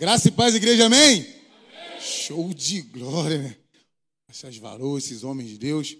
[0.00, 1.20] Graça e paz, igreja, amém?
[1.20, 2.00] amém.
[2.00, 3.56] Show de glória, né?
[4.30, 5.94] Essas varoas, esses homens de Deus.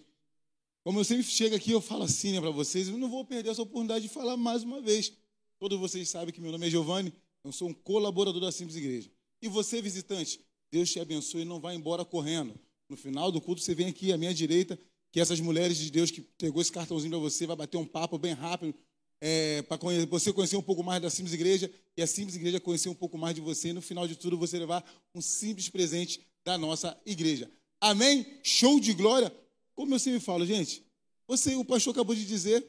[0.83, 3.51] Como eu sempre chego aqui, eu falo assim, né, para vocês, eu não vou perder
[3.51, 5.13] essa oportunidade de falar mais uma vez.
[5.59, 7.13] Todos vocês sabem que meu nome é Giovanni,
[7.45, 9.11] eu sou um colaborador da Simples Igreja.
[9.43, 10.41] E você, visitante,
[10.73, 12.59] Deus te abençoe e não vá embora correndo.
[12.89, 14.79] No final do culto, você vem aqui à minha direita,
[15.12, 18.17] que essas mulheres de Deus que pegou esse cartãozinho para você, vai bater um papo
[18.17, 18.75] bem rápido,
[19.21, 19.77] é, para
[20.09, 21.71] você conhecer um pouco mais da Simples Igreja
[22.01, 23.69] e a Simples Igreja conhecer um pouco mais de você.
[23.69, 24.83] E no final de tudo, você levar
[25.14, 27.51] um simples presente da nossa igreja.
[27.79, 28.38] Amém?
[28.43, 29.30] Show de glória.
[29.74, 30.83] Como eu sempre falo, gente,
[31.29, 32.66] você, o pastor acabou de dizer,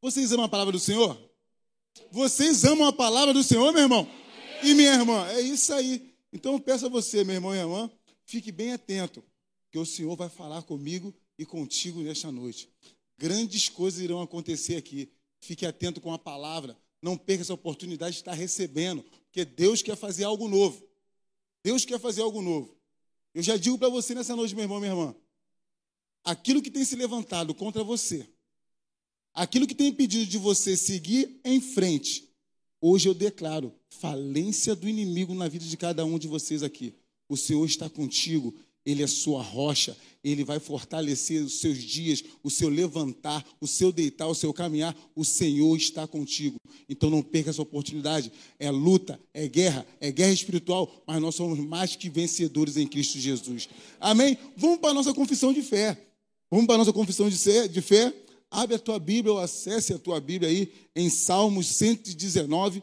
[0.00, 1.18] vocês amam a palavra do Senhor?
[2.12, 4.08] Vocês amam a palavra do Senhor, meu irmão?
[4.62, 5.26] E minha irmã?
[5.30, 6.14] É isso aí.
[6.32, 7.90] Então eu peço a você, meu irmão e irmã,
[8.26, 9.24] fique bem atento,
[9.72, 12.68] que o Senhor vai falar comigo e contigo nesta noite.
[13.18, 15.10] Grandes coisas irão acontecer aqui.
[15.40, 16.78] Fique atento com a palavra.
[17.00, 20.82] Não perca essa oportunidade de estar recebendo, porque Deus quer fazer algo novo.
[21.62, 22.76] Deus quer fazer algo novo.
[23.34, 25.14] Eu já digo para você nessa noite, meu irmão, minha irmã.
[26.24, 28.28] Aquilo que tem se levantado contra você,
[29.32, 32.28] aquilo que tem impedido de você seguir em frente,
[32.80, 36.94] hoje eu declaro falência do inimigo na vida de cada um de vocês aqui.
[37.28, 38.54] O Senhor está contigo
[38.90, 39.94] ele é sua rocha,
[40.24, 44.96] ele vai fortalecer os seus dias, o seu levantar, o seu deitar, o seu caminhar.
[45.14, 46.56] O Senhor está contigo.
[46.88, 48.32] Então não perca essa oportunidade.
[48.58, 53.18] É luta, é guerra, é guerra espiritual, mas nós somos mais que vencedores em Cristo
[53.18, 53.68] Jesus.
[54.00, 54.38] Amém?
[54.56, 55.96] Vamos para a nossa confissão de fé.
[56.50, 58.14] Vamos para a nossa confissão de fé.
[58.50, 62.82] Abre a tua Bíblia ou acesse a tua Bíblia aí em Salmos 119,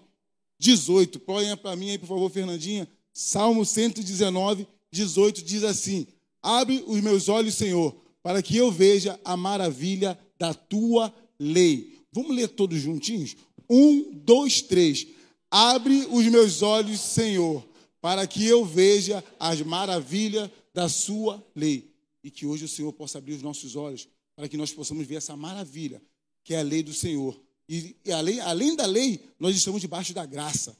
[0.59, 1.19] 18.
[1.19, 2.87] Põe para mim aí, por favor, Fernandinha.
[3.11, 6.07] Salmo 119, 18 diz assim:
[6.41, 12.01] Abre os meus olhos, Senhor, para que eu veja a maravilha da tua lei.
[12.11, 13.35] Vamos ler todos juntinhos?
[13.69, 15.07] Um, dois, três.
[15.49, 17.65] Abre os meus olhos, Senhor,
[18.01, 21.91] para que eu veja as maravilhas da sua lei.
[22.23, 25.15] E que hoje o Senhor possa abrir os nossos olhos, para que nós possamos ver
[25.15, 26.01] essa maravilha,
[26.43, 27.39] que é a lei do Senhor.
[27.67, 30.77] E, e além, além da lei, nós estamos debaixo da graça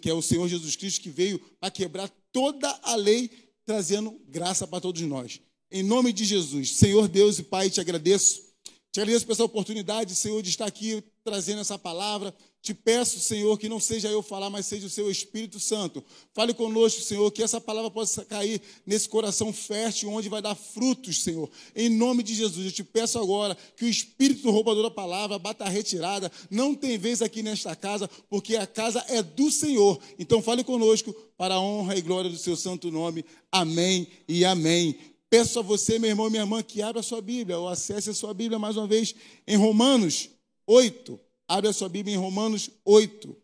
[0.00, 2.08] que é o Senhor Jesus Cristo que veio para quebrar
[2.38, 3.28] toda a lei,
[3.66, 5.40] trazendo graça para todos nós.
[5.72, 8.47] Em nome de Jesus, Senhor Deus e Pai, te agradeço.
[8.90, 12.34] Te agradeço por essa oportunidade, Senhor, de estar aqui trazendo essa palavra.
[12.60, 16.02] Te peço, Senhor, que não seja eu falar, mas seja o seu Espírito Santo.
[16.34, 21.22] Fale conosco, Senhor, que essa palavra possa cair nesse coração fértil, onde vai dar frutos,
[21.22, 21.48] Senhor.
[21.76, 25.64] Em nome de Jesus, eu te peço agora que o Espírito roubador da palavra bata
[25.64, 26.32] a retirada.
[26.50, 30.00] Não tem vez aqui nesta casa, porque a casa é do Senhor.
[30.18, 33.24] Então fale conosco para a honra e glória do seu santo nome.
[33.52, 34.98] Amém e amém.
[35.30, 38.08] Peço a você, meu irmão e minha irmã, que abra a sua Bíblia, ou acesse
[38.08, 39.14] a sua Bíblia mais uma vez
[39.46, 40.30] em Romanos
[40.66, 41.20] 8.
[41.46, 43.36] Abre a sua Bíblia em Romanos 8,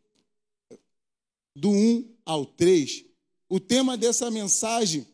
[1.54, 3.04] do 1 ao 3.
[3.48, 5.06] O tema dessa mensagem,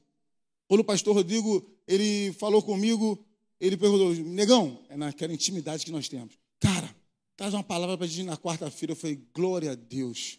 [0.69, 3.25] quando o pastor Rodrigo ele falou comigo,
[3.61, 6.39] ele perguntou, negão, é naquela intimidade que nós temos.
[6.61, 6.95] Cara,
[7.37, 8.93] traz uma palavra para a gente na quarta-feira.
[8.93, 10.39] Eu falei, glória a Deus.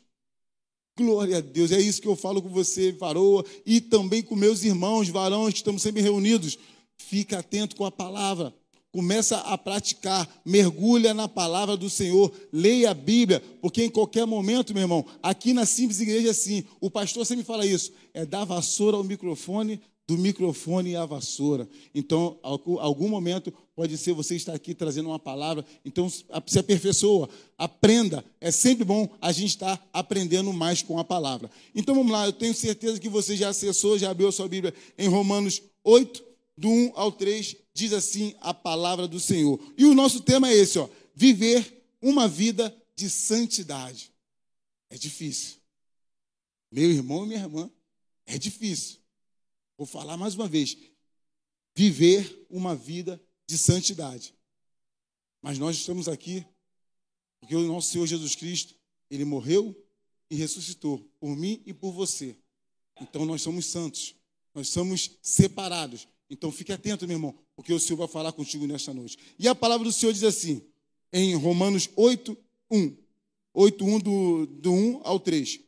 [1.04, 1.72] Glória a Deus.
[1.72, 5.60] É isso que eu falo com você, varoa, e também com meus irmãos varões que
[5.60, 6.58] estamos sempre reunidos.
[6.98, 8.54] Fica atento com a palavra.
[8.92, 14.74] Começa a praticar, mergulha na palavra do Senhor, leia a Bíblia, porque em qualquer momento,
[14.74, 18.44] meu irmão, aqui na simples igreja é assim, o pastor sempre fala isso, é da
[18.44, 19.80] vassoura ao microfone,
[20.12, 21.70] do microfone à vassoura.
[21.96, 28.26] Então, algum momento pode ser você estar aqui trazendo uma palavra, então se aperfeiçoa, aprenda.
[28.42, 31.50] É sempre bom a gente estar aprendendo mais com a palavra.
[31.74, 34.74] Então vamos lá, eu tenho certeza que você já acessou, já abriu a sua Bíblia
[34.98, 36.22] em Romanos 8,
[36.58, 39.58] do 1 ao 3, diz assim a palavra do Senhor.
[39.78, 44.12] E o nosso tema é esse, ó, viver uma vida de santidade.
[44.90, 45.56] É difícil.
[46.70, 47.72] Meu irmão e minha irmã,
[48.26, 49.01] é difícil.
[49.82, 50.78] Vou falar mais uma vez.
[51.76, 54.32] Viver uma vida de santidade.
[55.42, 56.46] Mas nós estamos aqui
[57.40, 58.76] porque o nosso Senhor Jesus Cristo,
[59.10, 59.76] ele morreu
[60.30, 62.38] e ressuscitou por mim e por você.
[63.02, 64.14] Então nós somos santos.
[64.54, 66.08] Nós somos separados.
[66.30, 69.18] Então fique atento, meu irmão, porque o Senhor vai falar contigo nesta noite.
[69.40, 70.62] E a palavra do Senhor diz assim,
[71.12, 72.38] em Romanos 8,
[72.70, 72.98] 1.
[73.52, 75.60] 8, 1 do, do 1 ao 3.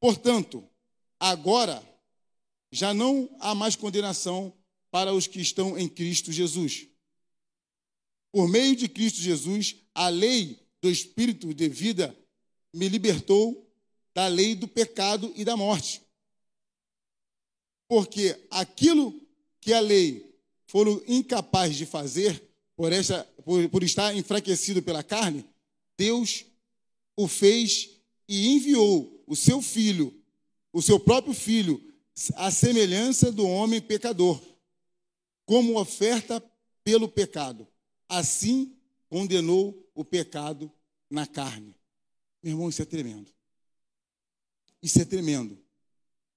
[0.00, 0.66] Portanto,
[1.18, 1.89] agora
[2.70, 4.52] já não há mais condenação
[4.90, 6.86] para os que estão em Cristo Jesus.
[8.32, 12.16] Por meio de Cristo Jesus, a lei do Espírito de vida
[12.72, 13.68] me libertou
[14.14, 16.02] da lei do pecado e da morte.
[17.88, 19.20] Porque aquilo
[19.60, 22.40] que a lei foram incapaz de fazer
[22.76, 25.44] por, essa, por, por estar enfraquecido pela carne,
[25.96, 26.44] Deus
[27.16, 27.90] o fez
[28.28, 30.20] e enviou o seu filho
[30.72, 31.82] o seu próprio filho,
[32.34, 34.40] à semelhança do homem pecador,
[35.44, 36.42] como oferta
[36.84, 37.66] pelo pecado.
[38.08, 38.76] Assim
[39.08, 40.70] condenou o pecado
[41.10, 41.74] na carne.
[42.42, 43.30] Meu irmão, isso é tremendo.
[44.82, 45.58] Isso é tremendo.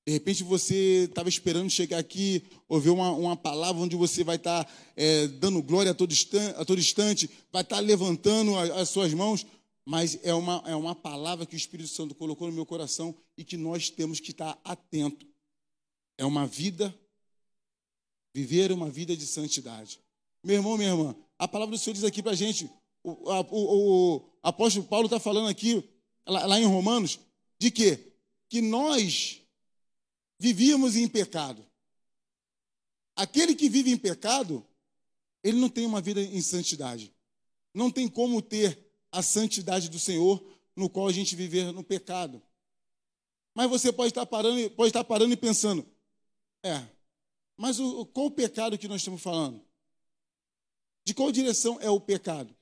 [0.06, 4.66] De repente você estava esperando chegar aqui, ouvir uma, uma palavra onde você vai estar
[4.66, 8.70] tá, é, dando glória a todo, instante, a todo instante, vai estar tá levantando as,
[8.72, 9.46] as suas mãos,
[9.86, 13.46] mas é uma, é uma palavra que o Espírito Santo colocou no meu coração e
[13.46, 15.26] que nós temos que estar atento.
[16.18, 16.94] É uma vida,
[18.34, 20.00] viver uma vida de santidade.
[20.44, 22.70] Meu irmão, minha irmã, a palavra do Senhor diz aqui para a gente,
[23.04, 25.84] o, o, o, apóstolo Paulo está falando aqui,
[26.26, 27.20] lá, lá em Romanos,
[27.60, 28.14] de quê?
[28.50, 29.42] Que nós
[30.40, 31.66] vivíamos em pecado.
[33.16, 34.66] Aquele que vive em pecado,
[35.44, 37.14] ele não tem uma vida em santidade.
[37.74, 40.44] Não tem como ter a santidade do Senhor
[40.76, 42.42] no qual a gente viver no pecado.
[43.54, 45.86] Mas você pode estar parando, pode estar parando e pensando,
[46.64, 46.88] é,
[47.58, 49.62] mas o, qual o pecado que nós estamos falando?
[51.06, 52.56] De qual direção é o pecado?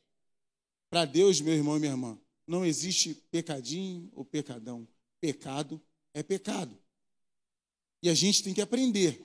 [0.89, 4.87] Para Deus, meu irmão e minha irmã, não existe pecadinho ou pecadão.
[5.21, 5.81] Pecado
[6.13, 6.77] é pecado.
[8.01, 9.23] E a gente tem que aprender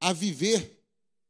[0.00, 0.82] a viver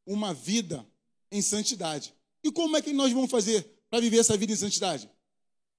[0.07, 0.87] uma vida
[1.31, 2.15] em santidade.
[2.43, 5.09] E como é que nós vamos fazer para viver essa vida em santidade?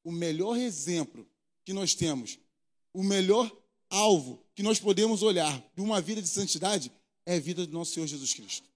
[0.04, 1.28] O melhor exemplo
[1.66, 2.40] que nós temos,
[2.94, 3.52] o melhor
[3.90, 6.92] alvo que nós podemos olhar de uma vida de santidade
[7.30, 8.68] é a vida do nosso Senhor Jesus Cristo.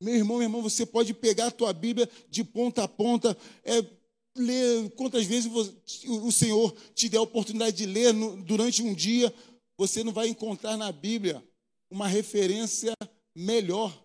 [0.00, 3.80] Meu irmão, meu irmão, você pode pegar a tua Bíblia de ponta a ponta, é,
[4.36, 5.48] ler quantas vezes
[6.04, 8.12] o Senhor te der a oportunidade de ler
[8.44, 9.32] durante um dia,
[9.78, 11.46] você não vai encontrar na Bíblia
[11.88, 12.92] uma referência
[13.32, 14.04] melhor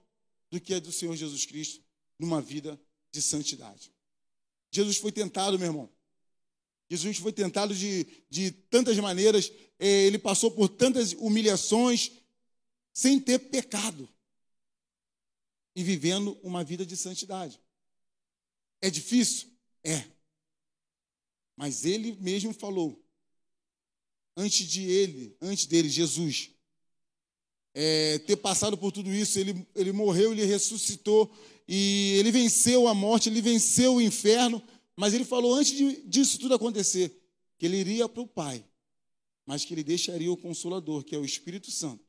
[0.52, 1.84] do que a do Senhor Jesus Cristo
[2.20, 2.80] numa vida
[3.12, 3.92] de santidade.
[4.72, 5.90] Jesus foi tentado, meu irmão.
[6.88, 12.12] Jesus foi tentado de, de tantas maneiras, é, ele passou por tantas humilhações,
[13.00, 14.10] sem ter pecado
[15.74, 17.58] e vivendo uma vida de santidade.
[18.82, 19.50] É difícil?
[19.82, 20.04] É.
[21.56, 23.02] Mas ele mesmo falou:
[24.36, 26.52] antes de ele, antes dele, Jesus,
[27.74, 31.34] é, ter passado por tudo isso, ele, ele morreu, ele ressuscitou
[31.66, 34.62] e ele venceu a morte, ele venceu o inferno,
[34.98, 37.18] mas ele falou antes de, disso tudo acontecer,
[37.58, 38.66] que ele iria para o Pai,
[39.46, 42.09] mas que ele deixaria o Consolador, que é o Espírito Santo,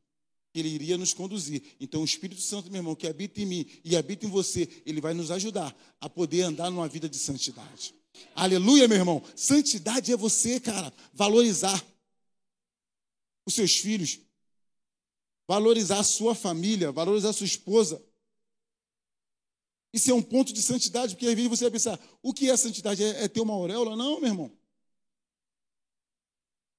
[0.54, 1.62] ele iria nos conduzir.
[1.80, 5.00] Então, o Espírito Santo, meu irmão, que habita em mim e habita em você, ele
[5.00, 7.94] vai nos ajudar a poder andar numa vida de santidade.
[8.34, 9.22] Aleluia, meu irmão.
[9.36, 11.84] Santidade é você, cara, valorizar
[13.46, 14.20] os seus filhos,
[15.48, 18.02] valorizar a sua família, valorizar a sua esposa.
[19.92, 22.56] Isso é um ponto de santidade, porque às vezes você vai pensar: o que é
[22.56, 23.02] santidade?
[23.02, 23.96] É, é ter uma auréola?
[23.96, 24.52] Não, meu irmão.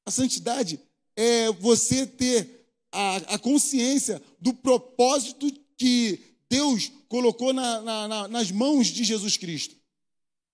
[0.05, 0.79] A santidade
[1.15, 2.60] é você ter
[2.91, 9.75] a, a consciência do propósito que Deus colocou na, na, nas mãos de Jesus Cristo.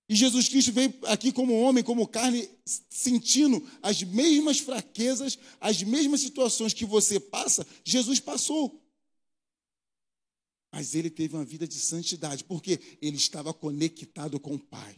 [0.09, 2.49] E Jesus Cristo veio aqui como homem, como carne,
[2.89, 8.81] sentindo as mesmas fraquezas, as mesmas situações que você passa, Jesus passou.
[10.71, 14.95] Mas ele teve uma vida de santidade, porque ele estava conectado com o Pai.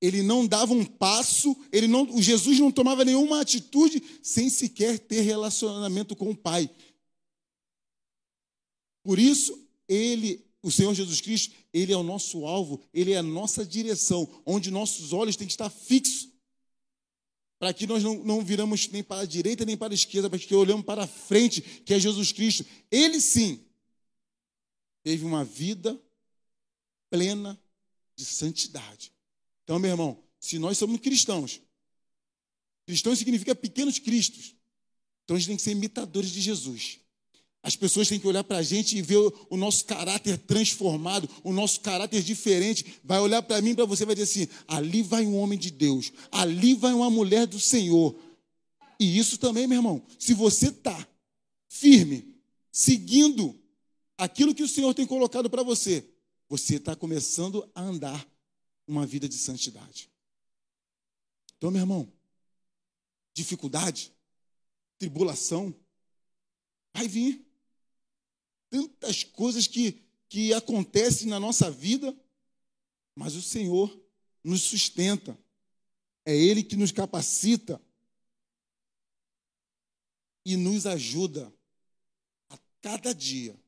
[0.00, 4.98] Ele não dava um passo, ele não, o Jesus não tomava nenhuma atitude sem sequer
[4.98, 6.70] ter relacionamento com o Pai.
[9.02, 9.58] Por isso,
[9.88, 14.28] ele o Senhor Jesus Cristo, Ele é o nosso alvo, Ele é a nossa direção,
[14.44, 16.28] onde nossos olhos têm que estar fixos.
[17.58, 20.38] Para que nós não, não viramos nem para a direita nem para a esquerda, para
[20.38, 22.64] que olhamos para a frente, que é Jesus Cristo.
[22.90, 23.64] Ele sim
[25.02, 26.00] teve uma vida
[27.10, 27.60] plena
[28.14, 29.12] de santidade.
[29.68, 31.60] Então, meu irmão, se nós somos cristãos,
[32.86, 34.54] cristãos significa pequenos cristos,
[35.22, 37.00] então a gente tem que ser imitadores de Jesus.
[37.62, 39.18] As pessoas têm que olhar para a gente e ver
[39.50, 42.98] o nosso caráter transformado, o nosso caráter diferente.
[43.04, 46.12] Vai olhar para mim, para você, vai dizer assim: ali vai um homem de Deus,
[46.32, 48.18] ali vai uma mulher do Senhor.
[48.98, 51.06] E isso também, meu irmão, se você está
[51.68, 52.34] firme,
[52.72, 53.54] seguindo
[54.16, 56.08] aquilo que o Senhor tem colocado para você,
[56.48, 58.26] você está começando a andar
[58.88, 60.10] uma vida de santidade.
[61.56, 62.12] Então, meu irmão,
[63.34, 64.12] dificuldade,
[64.96, 65.74] tribulação,
[66.94, 67.46] vai vir
[68.70, 72.16] tantas coisas que, que acontecem na nossa vida,
[73.14, 73.94] mas o Senhor
[74.42, 75.38] nos sustenta.
[76.24, 77.80] É Ele que nos capacita
[80.44, 81.52] e nos ajuda
[82.48, 83.58] a cada dia.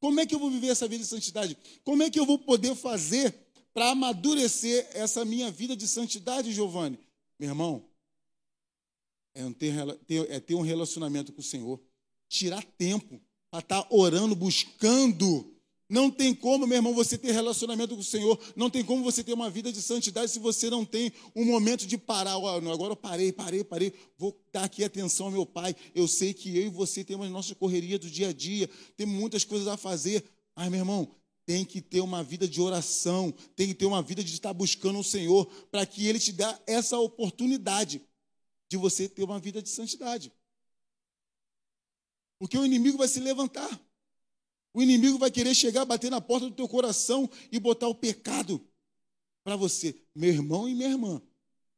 [0.00, 1.56] Como é que eu vou viver essa vida de santidade?
[1.82, 3.47] Como é que eu vou poder fazer
[3.78, 6.98] para amadurecer essa minha vida de santidade, Giovanni?
[7.38, 7.84] Meu irmão,
[9.32, 9.48] é
[10.04, 11.80] ter, é ter um relacionamento com o Senhor.
[12.28, 15.54] Tirar tempo para estar tá orando, buscando.
[15.88, 18.36] Não tem como, meu irmão, você ter relacionamento com o Senhor.
[18.56, 21.86] Não tem como você ter uma vida de santidade se você não tem um momento
[21.86, 22.32] de parar.
[22.32, 23.92] agora eu parei, parei, parei.
[24.16, 25.76] Vou dar aqui atenção ao meu Pai.
[25.94, 28.68] Eu sei que eu e você temos nossa correria do dia a dia.
[28.96, 30.24] Tem muitas coisas a fazer.
[30.56, 31.08] Mas, meu irmão,
[31.48, 34.98] tem que ter uma vida de oração, tem que ter uma vida de estar buscando
[34.98, 38.06] o Senhor, para que Ele te dê essa oportunidade
[38.68, 40.30] de você ter uma vida de santidade.
[42.38, 43.80] Porque o inimigo vai se levantar.
[44.74, 48.62] O inimigo vai querer chegar, bater na porta do teu coração e botar o pecado
[49.42, 49.98] para você.
[50.14, 51.22] Meu irmão e minha irmã,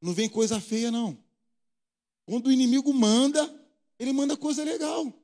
[0.00, 1.17] não vem coisa feia, não.
[2.27, 3.41] Quando o inimigo manda,
[4.00, 5.15] ele manda coisa legal.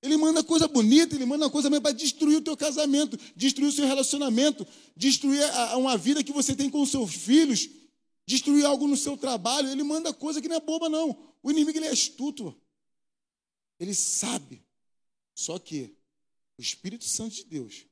[0.00, 3.84] Ele manda coisa bonita, ele manda coisa para destruir o teu casamento, destruir o seu
[3.84, 5.42] relacionamento, destruir
[5.76, 7.68] uma vida que você tem com os seus filhos,
[8.24, 9.68] destruir algo no seu trabalho.
[9.68, 11.34] Ele manda coisa que não é boba, não.
[11.42, 12.54] O inimigo ele é astuto.
[13.80, 14.62] Ele sabe.
[15.34, 15.96] Só que
[16.56, 17.86] o Espírito Santo de Deus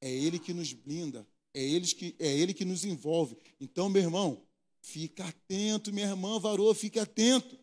[0.00, 3.36] é ele que nos blinda, é ele que, é ele que nos envolve.
[3.60, 4.46] Então, meu irmão,
[4.80, 7.58] fica atento, minha irmã varou, fique atento.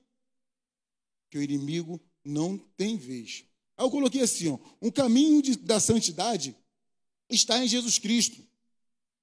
[1.29, 3.45] Que o inimigo não tem vez.
[3.77, 6.55] Aí eu coloquei assim: ó, um caminho de, da santidade
[7.29, 8.41] está em Jesus Cristo.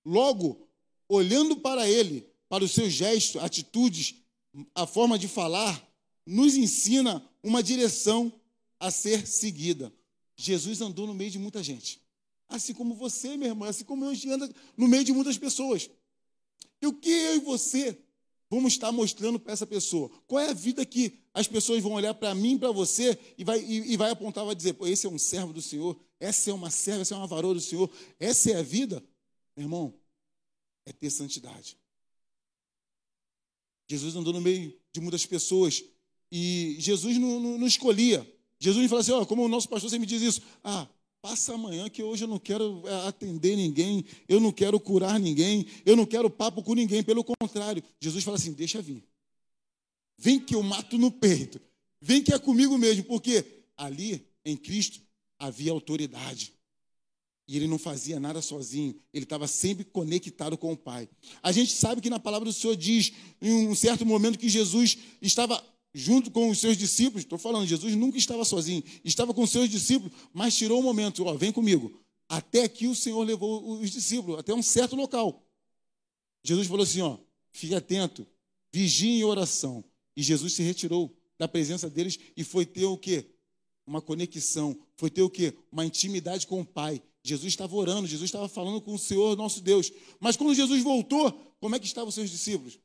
[0.04, 0.68] Logo,
[1.08, 4.14] olhando para Ele, para os seus gestos, atitudes,
[4.74, 5.82] a forma de falar,
[6.24, 8.32] nos ensina uma direção
[8.78, 9.92] a ser seguida.
[10.36, 12.00] Jesus andou no meio de muita gente.
[12.48, 15.90] Assim como você, meu irmão, assim como eu ando no meio de muitas pessoas.
[16.80, 17.98] E o que eu e você
[18.50, 20.10] vamos estar mostrando para essa pessoa?
[20.26, 23.60] Qual é a vida que as pessoas vão olhar para mim, para você, e vai,
[23.60, 26.54] e, e vai apontar, vai dizer, Pô, esse é um servo do Senhor, essa é
[26.54, 29.02] uma serva, essa é uma varoa do Senhor, essa é a vida?
[29.56, 29.94] Meu irmão,
[30.86, 31.78] é ter santidade.
[33.88, 35.84] Jesus andou no meio de muitas pessoas
[36.30, 38.28] e Jesus não, não, não escolhia.
[38.58, 40.88] Jesus me falou assim: ó, como o nosso pastor sempre diz isso, ah,
[41.24, 45.64] passa amanhã que hoje eu não quero é, atender ninguém, eu não quero curar ninguém,
[45.86, 47.82] eu não quero papo com ninguém, pelo contrário.
[47.98, 49.02] Jesus fala assim: deixa vir.
[50.18, 51.58] Vem que eu mato no peito.
[51.98, 53.42] Vem que é comigo mesmo, porque
[53.74, 55.00] ali em Cristo
[55.38, 56.52] havia autoridade.
[57.48, 61.08] E ele não fazia nada sozinho, ele estava sempre conectado com o Pai.
[61.42, 64.98] A gente sabe que na palavra do Senhor diz, em um certo momento, que Jesus
[65.22, 65.62] estava
[65.94, 67.22] junto com os seus discípulos.
[67.22, 71.24] Estou falando, Jesus nunca estava sozinho, estava com os seus discípulos, mas tirou um momento:
[71.24, 72.00] ó, vem comigo.
[72.28, 75.46] Até aqui o Senhor levou os discípulos, até um certo local.
[76.42, 77.18] Jesus falou assim: ó,
[77.52, 78.26] fique atento,
[78.72, 79.84] vigie em oração.
[80.16, 83.26] E Jesus se retirou da presença deles e foi ter o quê?
[83.86, 85.54] Uma conexão, foi ter o quê?
[85.70, 87.02] Uma intimidade com o Pai.
[87.22, 89.90] Jesus estava orando, Jesus estava falando com o Senhor, nosso Deus.
[90.20, 92.78] Mas quando Jesus voltou, como é que estavam os seus discípulos?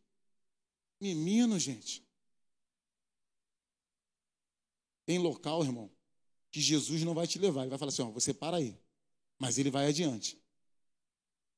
[0.99, 2.03] Menino, gente.
[5.09, 5.89] Tem local, irmão,
[6.51, 7.61] que Jesus não vai te levar.
[7.61, 8.77] Ele vai falar assim: ó, você para aí.
[9.39, 10.37] Mas ele vai adiante.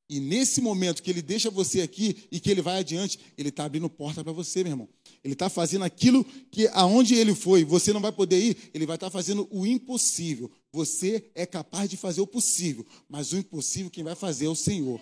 [0.09, 3.65] E nesse momento que ele deixa você aqui e que ele vai adiante, ele está
[3.65, 4.89] abrindo porta para você, meu irmão.
[5.21, 8.95] Ele está fazendo aquilo que aonde ele foi, você não vai poder ir, ele vai
[8.95, 10.49] estar tá fazendo o impossível.
[10.71, 14.55] Você é capaz de fazer o possível, mas o impossível quem vai fazer é o
[14.55, 15.01] Senhor.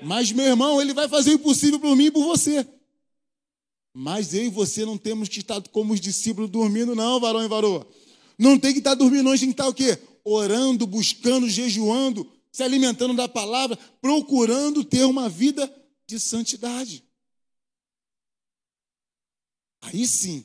[0.00, 2.64] Mas, meu irmão, ele vai fazer o impossível por mim e por você.
[3.92, 7.48] Mas eu e você não temos que estar como os discípulos dormindo, não, varão e
[7.48, 7.86] varoa.
[8.38, 10.02] Não tem que estar dormindo, não, a gente tem que estar o quê?
[10.24, 15.72] Orando, buscando, jejuando, se alimentando da palavra, procurando ter uma vida
[16.06, 17.04] de santidade.
[19.82, 20.44] Aí sim,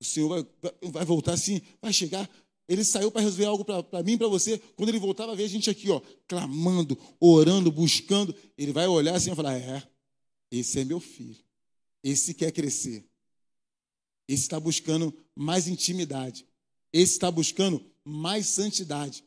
[0.00, 2.28] o Senhor vai, vai voltar assim, vai chegar.
[2.66, 4.58] Ele saiu para resolver algo para mim, para você.
[4.74, 8.34] Quando ele voltar, vai ver a gente aqui, ó, clamando, orando, buscando.
[8.56, 9.82] Ele vai olhar assim e falar: É,
[10.50, 11.43] esse é meu filho.
[12.04, 13.02] Esse quer crescer.
[14.28, 16.46] Esse está buscando mais intimidade.
[16.92, 19.24] Esse está buscando mais santidade.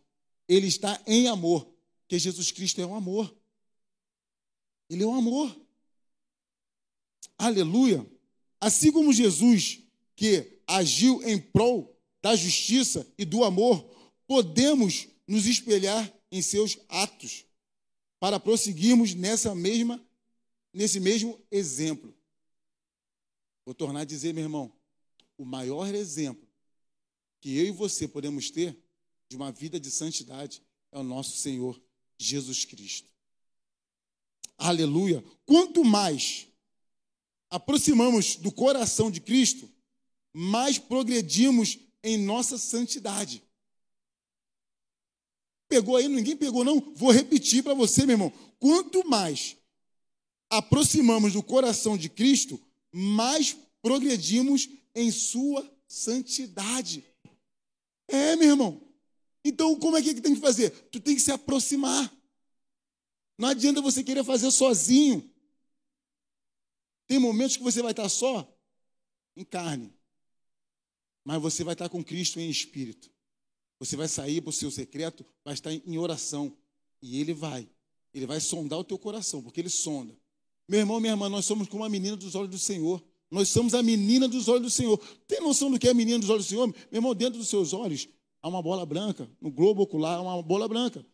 [0.48, 1.68] Ele está em amor,
[2.02, 3.36] porque Jesus Cristo é um amor.
[4.88, 5.60] Ele é um amor.
[7.36, 8.06] Aleluia.
[8.62, 9.80] Assim como Jesus,
[10.16, 13.84] que agiu em prol da justiça e do amor,
[14.28, 17.44] podemos nos espelhar em seus atos
[18.20, 20.04] para prosseguirmos nessa mesma
[20.74, 22.17] nesse mesmo exemplo.
[23.68, 24.72] Vou tornar a dizer, meu irmão,
[25.38, 26.48] o maior exemplo
[27.42, 28.82] que eu e você podemos ter
[29.28, 31.78] de uma vida de santidade é o nosso Senhor
[32.18, 33.12] Jesus Cristo.
[34.58, 35.22] Aleluia.
[35.46, 36.48] Quanto mais
[37.50, 39.70] aproximamos do coração de Cristo,
[40.32, 43.44] mais progredimos em nossa santidade.
[45.68, 46.08] Pegou aí?
[46.08, 46.80] Ninguém pegou, não?
[46.96, 48.34] Vou repetir para você, meu irmão.
[48.60, 49.58] Quanto mais
[50.50, 57.06] aproximamos do coração de Cristo, mais progredimos em sua santidade.
[58.08, 58.82] É, meu irmão.
[59.44, 60.72] Então, como é que tem que fazer?
[60.90, 62.14] Tu tem que se aproximar.
[63.38, 65.30] Não adianta você querer fazer sozinho.
[67.06, 68.46] Tem momentos que você vai estar só
[69.36, 69.94] em carne,
[71.24, 73.10] mas você vai estar com Cristo em espírito.
[73.80, 76.58] Você vai sair para o seu secreto, vai estar em oração.
[77.02, 77.70] E ele vai.
[78.14, 80.18] Ele vai sondar o teu coração, porque ele sonda.
[80.68, 83.02] Meu irmão, minha irmã, nós somos como a menina dos olhos do Senhor.
[83.32, 84.98] Nós somos a menina dos olhos do Senhor.
[85.28, 86.68] Tem noção do que é a menina dos olhos do Senhor?
[86.68, 88.08] Meu irmão, dentro dos seus olhos
[88.42, 89.30] há uma bola branca.
[89.40, 91.06] No globo ocular há uma bola branca.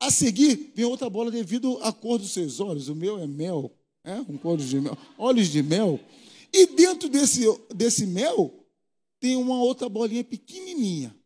[0.00, 2.88] A seguir, vem outra bola devido à cor dos seus olhos.
[2.88, 3.72] O meu é mel,
[4.04, 4.20] é?
[4.20, 5.98] Um cor de mel, olhos de mel.
[6.52, 7.42] E dentro desse,
[7.74, 8.66] desse mel
[9.18, 11.16] tem uma outra bolinha pequenininha.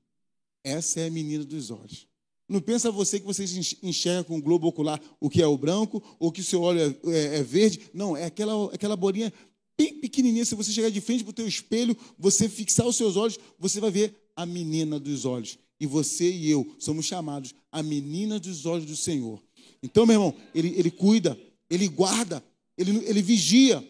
[0.63, 2.10] Essa é a menina dos olhos.
[2.51, 3.45] Não pensa você que você
[3.81, 6.81] enxerga com o globo ocular o que é o branco, ou que o seu olho
[6.81, 7.83] é, é, é verde.
[7.95, 9.33] Não, é aquela, aquela bolinha
[9.79, 10.45] bem pequenininha.
[10.45, 13.79] Se você chegar de frente para o teu espelho, você fixar os seus olhos, você
[13.79, 15.61] vai ver a menina dos olhos.
[15.79, 19.41] E você e eu somos chamados a menina dos olhos do Senhor.
[19.81, 21.39] Então, meu irmão, ele, ele cuida,
[21.71, 22.43] ele guarda,
[22.77, 23.81] ele, ele vigia.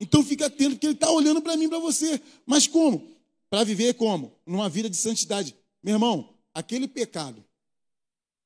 [0.00, 2.20] Então fica atento, porque ele está olhando para mim, para você.
[2.44, 3.06] Mas como?
[3.48, 4.32] Para viver como?
[4.44, 5.54] Numa vida de santidade.
[5.80, 7.44] Meu irmão, aquele pecado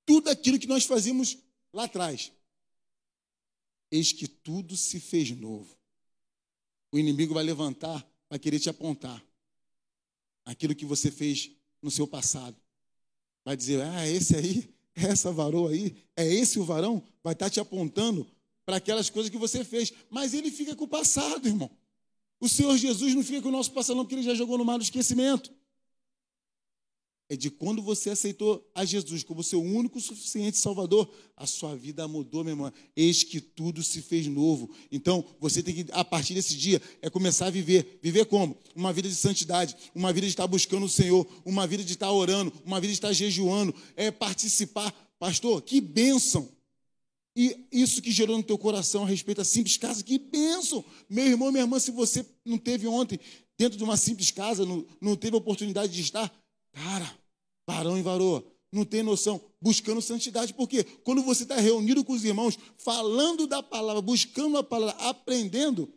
[0.07, 1.37] tudo aquilo que nós fazíamos
[1.73, 2.33] lá atrás.
[3.91, 5.77] Eis que tudo se fez novo.
[6.93, 9.23] O inimigo vai levantar para querer te apontar
[10.45, 11.51] aquilo que você fez
[11.83, 12.57] no seu passado.
[13.45, 17.03] Vai dizer: Ah, esse aí, essa varoa aí, é esse o varão?
[17.23, 18.27] Vai estar te apontando
[18.65, 19.93] para aquelas coisas que você fez.
[20.09, 21.71] Mas ele fica com o passado, irmão.
[22.41, 24.65] O Senhor Jesus não fica com o nosso passado, não, porque ele já jogou no
[24.65, 25.53] mar do esquecimento
[27.28, 32.06] é de quando você aceitou a Jesus como seu único suficiente Salvador, a sua vida
[32.06, 32.73] mudou, meu irmão.
[32.95, 34.71] Eis que tudo se fez novo.
[34.92, 37.99] Então, você tem que, a partir desse dia, é começar a viver.
[38.00, 38.56] Viver como?
[38.76, 42.12] Uma vida de santidade, uma vida de estar buscando o Senhor, uma vida de estar
[42.12, 44.94] orando, uma vida de estar jejuando, é participar.
[45.18, 46.48] Pastor, que bênção!
[47.35, 50.85] E isso que gerou no teu coração a respeito da simples casa, que bênção!
[51.11, 53.18] Meu irmão, minha irmã, se você não teve ontem
[53.59, 56.33] dentro de uma simples casa, não, não teve oportunidade de estar,
[56.77, 57.19] Cara,
[57.67, 60.53] varão e varoa, não tem noção, buscando santidade.
[60.53, 60.85] Por quê?
[60.85, 65.91] Quando você está reunido com os irmãos, falando da palavra, buscando a palavra, aprendendo,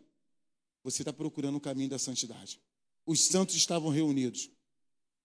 [0.82, 2.58] você está procurando o caminho da santidade.
[3.04, 4.48] Os santos estavam reunidos.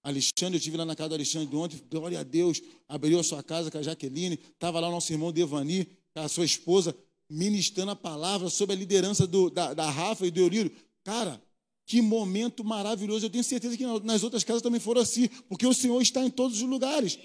[0.03, 3.41] Alexandre, eu estive lá na casa do Alexandre ontem, glória a Deus, abriu a sua
[3.41, 6.93] casa com a Jaqueline, estava lá o nosso irmão Devani, a sua esposa,
[7.29, 10.69] ministrando a palavra sobre a liderança do, da, da Rafa e do Eurírio.
[11.01, 11.41] Cara,
[11.85, 13.25] que momento maravilhoso.
[13.25, 16.31] Eu tenho certeza que nas outras casas também foram assim, porque o Senhor está em
[16.31, 17.19] todos os lugares.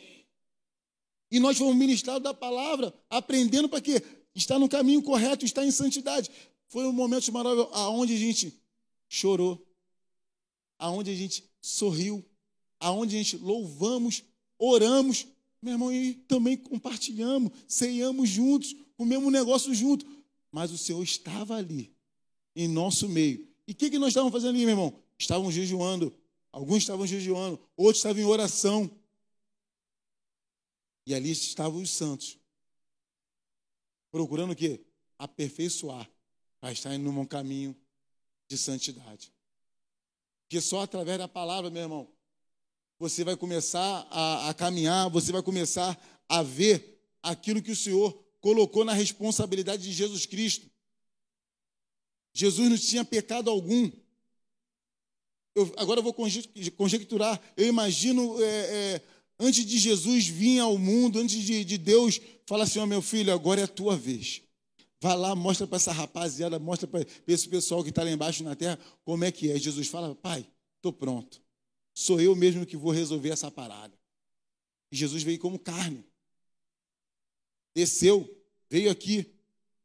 [1.31, 4.03] E nós fomos ministrados da palavra, aprendendo para quê?
[4.35, 6.31] Estar no caminho correto, estar em santidade.
[6.66, 8.61] Foi um momento maravilhoso aonde a gente
[9.09, 9.66] chorou,
[10.79, 12.25] aonde a gente sorriu,
[12.79, 14.23] aonde a gente louvamos,
[14.59, 15.27] oramos,
[15.62, 20.07] meu irmão, e também compartilhamos, ceiamos juntos, comemos um negócio junto.
[20.51, 21.94] Mas o Senhor estava ali,
[22.57, 25.00] em nosso meio, e o que, que nós estávamos fazendo ali, meu irmão?
[25.16, 26.12] Estávamos jejuando.
[26.50, 28.90] Alguns estavam jejuando, outros estavam em oração.
[31.06, 32.37] E ali estavam os santos.
[34.11, 34.85] Procurando o quê?
[35.16, 36.11] Aperfeiçoar.
[36.59, 37.76] Para estar em um caminho
[38.48, 39.33] de santidade.
[40.42, 42.12] Porque só através da palavra, meu irmão,
[42.98, 45.96] você vai começar a, a caminhar, você vai começar
[46.28, 50.68] a ver aquilo que o Senhor colocou na responsabilidade de Jesus Cristo.
[52.40, 53.90] Jesus não tinha pecado algum.
[55.55, 56.14] Eu, agora eu vou
[56.74, 57.38] conjecturar.
[57.55, 59.03] Eu imagino, é, é,
[59.38, 63.31] antes de Jesus vir ao mundo, antes de, de Deus falar assim: oh, meu filho,
[63.31, 64.40] agora é a tua vez.
[65.03, 68.57] Vá lá, mostra para essa rapaziada, mostra para esse pessoal que está lá embaixo na
[68.57, 69.59] terra como é que é.
[69.59, 71.42] Jesus fala: Pai, estou pronto.
[71.92, 73.92] Sou eu mesmo que vou resolver essa parada.
[74.90, 76.07] E Jesus veio como carne.
[77.74, 78.26] Desceu,
[78.70, 79.31] veio aqui,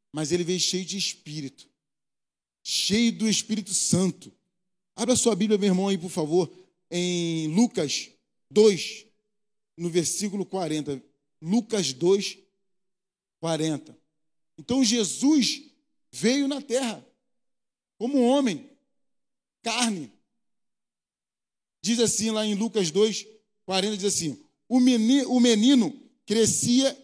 [0.09, 1.74] mas ele veio cheio de espírito
[2.67, 4.33] cheio do Espírito Santo.
[4.95, 6.51] Abra sua Bíblia, meu irmão, aí, por favor,
[6.89, 8.09] em Lucas
[8.49, 9.05] 2,
[9.77, 10.99] no versículo 40.
[11.39, 12.39] Lucas 2,
[13.39, 13.95] 40.
[14.57, 15.61] Então Jesus
[16.11, 17.05] veio na terra
[17.99, 18.67] como homem,
[19.61, 20.11] carne.
[21.83, 23.27] Diz assim lá em Lucas 2,
[23.63, 26.97] 40, diz assim: o menino, o menino crescia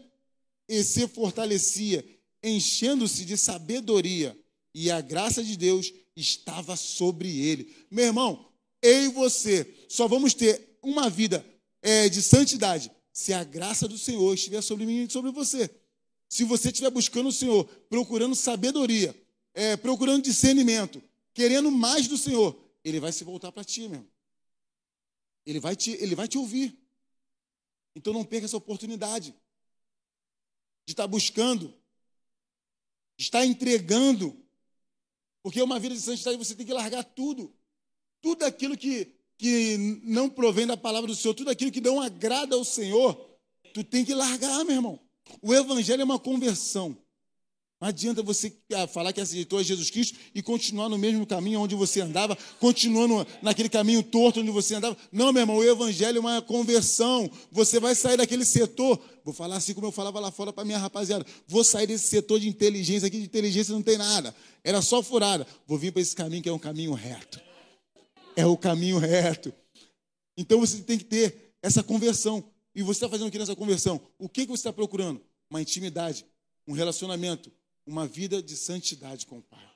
[0.68, 2.04] e se fortalecia,
[2.42, 4.36] enchendo-se de sabedoria
[4.74, 7.76] e a graça de Deus estava sobre ele.
[7.90, 11.46] Meu irmão, eu e você só vamos ter uma vida
[11.82, 15.70] é, de santidade se a graça do Senhor estiver sobre mim e sobre você.
[16.30, 19.16] Se você estiver buscando o Senhor, procurando sabedoria,
[19.54, 21.04] é, procurando discernimento,
[21.34, 24.08] querendo mais do Senhor, ele vai se voltar para ti, meu.
[25.46, 26.78] Ele vai te, ele vai te ouvir.
[27.96, 29.36] Então não perca essa oportunidade
[30.86, 31.74] de estar buscando,
[33.18, 34.38] de estar entregando.
[35.44, 37.54] Porque uma vida de santidade você tem que largar tudo.
[38.22, 42.56] Tudo aquilo que, que não provém da palavra do Senhor, tudo aquilo que não agrada
[42.56, 43.16] ao Senhor,
[43.74, 45.00] tu tem que largar, meu irmão.
[45.42, 46.98] O evangelho é uma conversão.
[47.82, 51.60] Não adianta você ah, falar que aceitou a Jesus Cristo e continuar no mesmo caminho
[51.60, 54.96] onde você andava, continuando naquele caminho torto onde você andava.
[55.12, 57.28] Não, meu irmão, o Evangelho é uma conversão.
[57.52, 59.02] Você vai sair daquele setor.
[59.26, 61.26] Vou falar assim como eu falava lá fora para minha rapaziada.
[61.48, 63.08] Vou sair desse setor de inteligência.
[63.08, 64.36] Aqui de inteligência não tem nada.
[64.64, 65.48] Era só furada.
[65.66, 67.42] Vou vir para esse caminho que é um caminho reto.
[68.36, 69.52] É o caminho reto.
[70.38, 72.44] Então você tem que ter essa conversão.
[72.76, 74.00] E você está fazendo o que nessa conversão?
[74.20, 75.20] O que, que você está procurando?
[75.50, 76.28] Uma intimidade,
[76.68, 77.52] um relacionamento
[77.86, 79.72] uma vida de santidade com o Pai.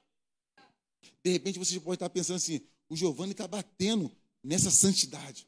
[1.23, 4.11] De repente você pode estar pensando assim: o Giovanni está batendo
[4.43, 5.47] nessa santidade.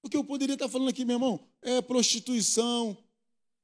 [0.00, 2.96] Porque eu poderia estar falando aqui, meu irmão, é prostituição,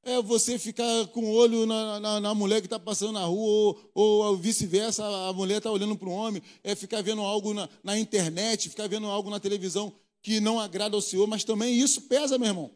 [0.02, 3.76] é você ficar com o olho na, na, na mulher que está passando na rua,
[3.92, 7.68] ou, ou vice-versa, a mulher está olhando para o homem, é ficar vendo algo na,
[7.82, 12.02] na internet, ficar vendo algo na televisão que não agrada ao Senhor, mas também isso
[12.02, 12.70] pesa, meu irmão.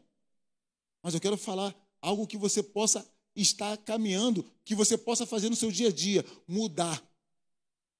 [1.02, 5.56] Mas eu quero falar algo que você possa está caminhando, que você possa fazer no
[5.56, 7.02] seu dia a dia, mudar.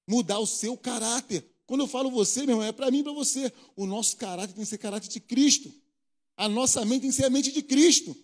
[0.07, 1.45] Mudar o seu caráter.
[1.65, 3.51] Quando eu falo você, meu irmão, é para mim e para você.
[3.75, 5.73] O nosso caráter tem que ser caráter de Cristo.
[6.35, 8.15] A nossa mente tem que ser a mente de Cristo.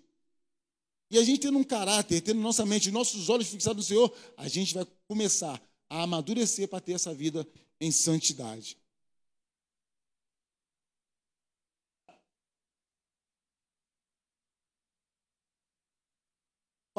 [1.11, 4.47] E a gente tendo um caráter, tendo nossa mente, nossos olhos fixados no Senhor, a
[4.47, 7.47] gente vai começar a amadurecer para ter essa vida
[7.79, 8.77] em santidade.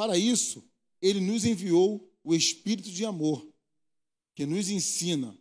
[0.01, 0.65] Para isso,
[1.03, 3.47] ele nos enviou o Espírito de amor,
[4.35, 5.37] que nos ensina,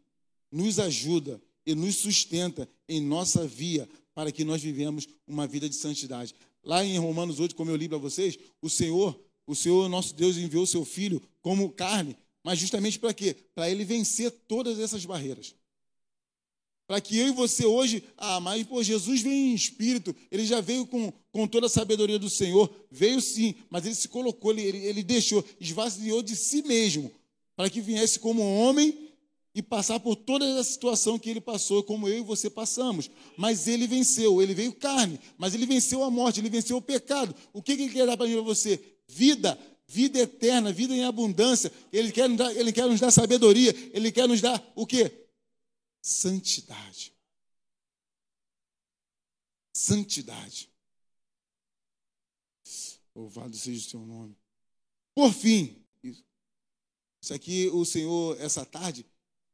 [0.52, 5.76] nos ajuda e nos sustenta em nossa via para que nós vivemos uma vida de
[5.76, 6.36] santidade.
[6.62, 9.18] Lá em Romanos 8, como eu li para vocês, o Senhor,
[9.48, 13.38] o Senhor nosso Deus enviou o seu filho como carne, mas justamente para quê?
[13.56, 15.56] Para ele vencer todas essas barreiras.
[16.90, 20.60] Para que eu e você hoje, ah, mas pô, Jesus vem em espírito, ele já
[20.60, 24.76] veio com, com toda a sabedoria do Senhor, veio sim, mas ele se colocou, ele,
[24.78, 27.12] ele deixou, esvaziou de si mesmo,
[27.56, 29.12] para que viesse como homem
[29.54, 33.08] e passar por toda essa situação que ele passou, como eu e você passamos.
[33.38, 37.36] Mas ele venceu, ele veio carne, mas ele venceu a morte, ele venceu o pecado.
[37.54, 38.80] O que, que ele quer dar para mim e para você?
[39.08, 41.72] Vida, vida eterna, vida em abundância.
[41.94, 45.19] Ele quer, dar, ele quer nos dar sabedoria, ele quer nos dar o quê?
[46.02, 47.14] Santidade.
[49.74, 50.70] Santidade.
[53.16, 54.38] Louvado seja o seu nome.
[55.16, 55.84] Por fim,
[57.22, 59.06] isso aqui o Senhor, essa tarde,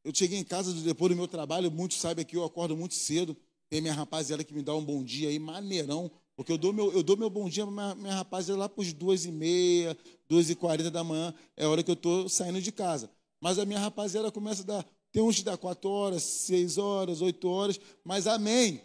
[0.03, 3.35] eu cheguei em casa depois do meu trabalho, muitos sabem que eu acordo muito cedo.
[3.67, 6.11] Tem minha rapaziada que me dá um bom dia aí, maneirão.
[6.35, 8.83] Porque eu dou meu, eu dou meu bom dia para minha, minha rapaziada lá para
[8.83, 11.33] as duas e meia, duas e quarenta da manhã.
[11.55, 13.09] É a hora que eu estou saindo de casa.
[13.39, 17.21] Mas a minha rapaziada começa a dar tem uns que dá quatro horas, seis horas,
[17.21, 18.81] oito horas, mas amém.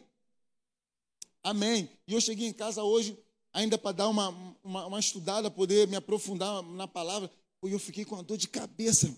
[1.43, 1.91] Amém.
[2.07, 3.19] E eu cheguei em casa hoje,
[3.53, 4.29] ainda para dar uma,
[4.63, 7.29] uma, uma, estudada, poder me aprofundar na palavra,
[7.65, 9.13] e eu fiquei com uma dor de cabeça.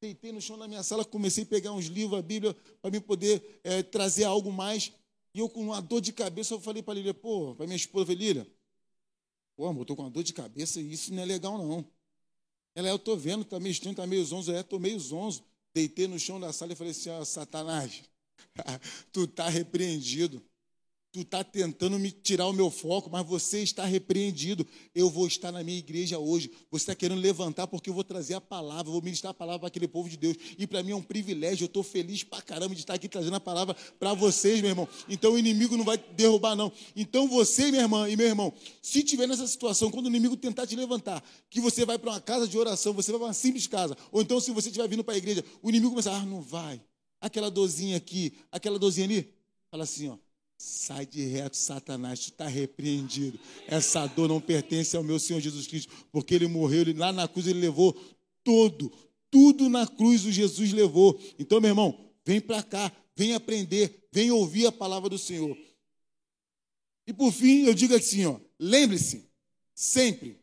[0.00, 2.98] Deitei no chão da minha sala, comecei a pegar uns livros, a Bíblia, para me
[2.98, 4.90] poder é, trazer algo mais.
[5.32, 8.02] E eu com uma dor de cabeça, eu falei para Lília, pô, para minha esposa,
[8.02, 8.52] eu falei, Lília,
[9.54, 11.86] pô, amor, eu tô com uma dor de cabeça e isso não é legal, não.
[12.74, 14.50] Ela, eu tô vendo, tá meio estranho, tá meio zonzo.
[14.50, 15.44] É, tô meio zonzo.
[15.74, 18.02] Deitei no chão da sala e falei assim: ó, Satanás,
[19.12, 20.42] tu está repreendido.
[21.12, 24.66] Tu está tentando me tirar o meu foco, mas você está repreendido.
[24.94, 26.50] Eu vou estar na minha igreja hoje.
[26.70, 29.68] Você está querendo levantar porque eu vou trazer a palavra, vou ministrar a palavra para
[29.68, 30.38] aquele povo de Deus.
[30.56, 31.64] E para mim é um privilégio.
[31.64, 34.88] Eu estou feliz para caramba de estar aqui trazendo a palavra para vocês, meu irmão.
[35.06, 36.72] Então o inimigo não vai derrubar, não.
[36.96, 40.66] Então você, minha irmã e meu irmão, se tiver nessa situação, quando o inimigo tentar
[40.66, 43.66] te levantar, que você vai para uma casa de oração, você vai para uma simples
[43.66, 46.40] casa, ou então se você estiver vindo para a igreja, o inimigo começa, ah, não
[46.40, 46.80] vai.
[47.20, 49.34] Aquela dorzinha aqui, aquela dorzinha ali,
[49.70, 50.16] fala assim, ó
[50.64, 53.36] Sai de reto, Satanás, tu está repreendido.
[53.66, 57.26] Essa dor não pertence ao meu Senhor Jesus Cristo, porque ele morreu, ele, lá na
[57.26, 57.92] cruz ele levou
[58.44, 58.92] tudo,
[59.28, 61.20] tudo na cruz o Jesus levou.
[61.36, 65.58] Então, meu irmão, vem para cá, vem aprender, vem ouvir a palavra do Senhor.
[67.08, 69.28] E por fim, eu digo assim, ó, lembre-se,
[69.74, 70.38] sempre,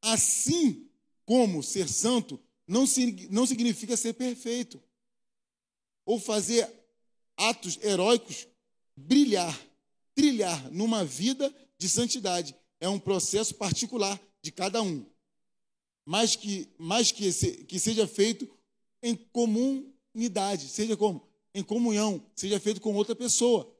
[0.00, 0.88] assim
[1.26, 2.84] como ser santo não,
[3.28, 4.80] não significa ser perfeito
[6.06, 6.72] ou fazer
[7.36, 8.46] atos heróicos
[9.06, 9.58] brilhar,
[10.14, 12.54] trilhar numa vida de santidade.
[12.80, 15.06] É um processo particular de cada um.
[16.04, 17.30] Mas que, mas que,
[17.64, 18.48] que seja feito
[19.02, 21.28] em comunidade, seja como?
[21.54, 23.74] em comunhão, seja feito com outra pessoa.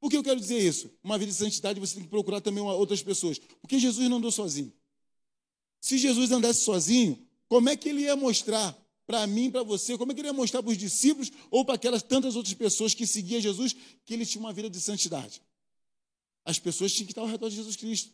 [0.00, 0.90] Por que eu quero dizer isso?
[1.02, 3.38] Uma vida de santidade você tem que procurar também outras pessoas.
[3.60, 4.72] Porque Jesus não andou sozinho.
[5.80, 8.76] Se Jesus andasse sozinho, como é que ele ia mostrar
[9.08, 11.76] para mim, para você, como é que ele ia mostrar para os discípulos ou para
[11.76, 15.40] aquelas tantas outras pessoas que seguiam Jesus que ele tinha uma vida de santidade?
[16.44, 18.12] As pessoas tinham que estar ao redor de Jesus Cristo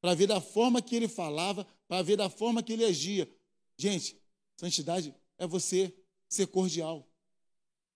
[0.00, 3.32] para ver da forma que ele falava, para ver da forma que ele agia.
[3.78, 4.20] Gente,
[4.56, 5.94] santidade é você
[6.28, 7.08] ser cordial.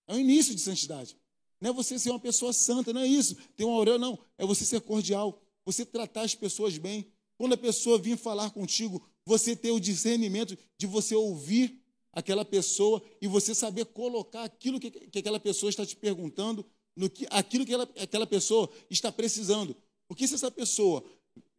[0.07, 1.17] É o início de santidade.
[1.61, 3.37] Não é você ser uma pessoa santa, não é isso.
[3.57, 4.17] Tem uma orelha, não.
[4.39, 5.43] É você ser cordial.
[5.65, 7.11] Você tratar as pessoas bem.
[7.37, 11.83] Quando a pessoa vir falar contigo, você ter o discernimento de você ouvir
[12.19, 17.09] aquela pessoa e você saber colocar aquilo que, que aquela pessoa está te perguntando, no
[17.09, 19.77] que, aquilo que ela, aquela pessoa está precisando.
[20.09, 21.05] Porque se essa pessoa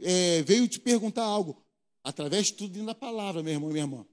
[0.02, 1.64] é, veio te perguntar algo,
[2.04, 4.06] através de tudo da palavra, meu irmão e minha irmã.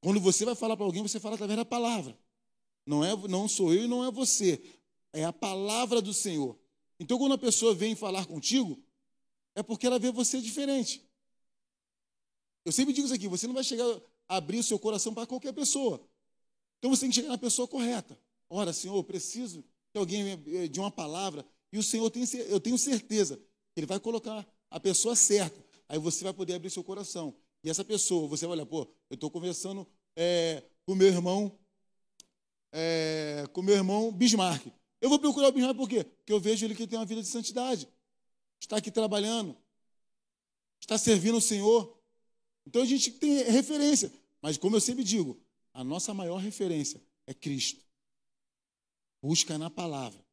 [0.00, 2.16] Quando você vai falar para alguém, você fala através da palavra.
[2.86, 4.62] Não, é, não sou eu e não é você.
[5.12, 6.56] É a palavra do Senhor.
[7.00, 8.80] Então, quando a pessoa vem falar contigo,
[9.56, 11.04] é porque ela vê você diferente.
[12.64, 15.52] Eu sempre digo isso aqui: você não vai chegar abrir o seu coração para qualquer
[15.52, 16.00] pessoa.
[16.78, 18.16] Então, você tem que chegar na pessoa correta.
[18.48, 21.44] Ora, Senhor, eu preciso de alguém eh, de uma palavra.
[21.72, 25.62] E o Senhor, tem, eu tenho certeza que Ele vai colocar a pessoa certa.
[25.88, 27.34] Aí você vai poder abrir seu coração.
[27.62, 31.58] E essa pessoa, você vai olhar, pô, eu estou conversando é, com meu irmão,
[32.72, 34.66] é, com meu irmão Bismarck.
[35.00, 36.04] Eu vou procurar o Bismarck por quê?
[36.04, 37.88] Porque eu vejo ele que tem uma vida de santidade.
[38.60, 39.56] Está aqui trabalhando.
[40.80, 42.00] Está servindo o Senhor.
[42.66, 44.12] Então a gente tem referência.
[44.42, 45.40] Mas como eu sempre digo,
[45.72, 47.84] a nossa maior referência é Cristo.
[49.22, 50.24] Busca na palavra.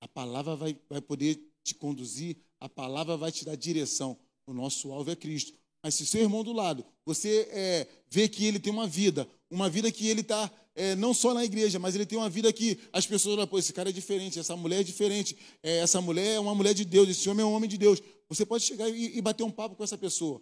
[0.00, 4.18] A palavra vai, vai poder te conduzir, a palavra vai te dar direção.
[4.46, 5.56] O nosso alvo é Cristo.
[5.82, 9.68] Mas se seu irmão do lado, você é, vê que ele tem uma vida, uma
[9.68, 12.78] vida que ele está é, não só na igreja, mas ele tem uma vida que
[12.92, 16.34] as pessoas falam, pô, esse cara é diferente, essa mulher é diferente, é, essa mulher
[16.34, 18.00] é uma mulher de Deus, esse homem é um homem de Deus.
[18.28, 20.40] Você pode chegar e, e bater um papo com essa pessoa.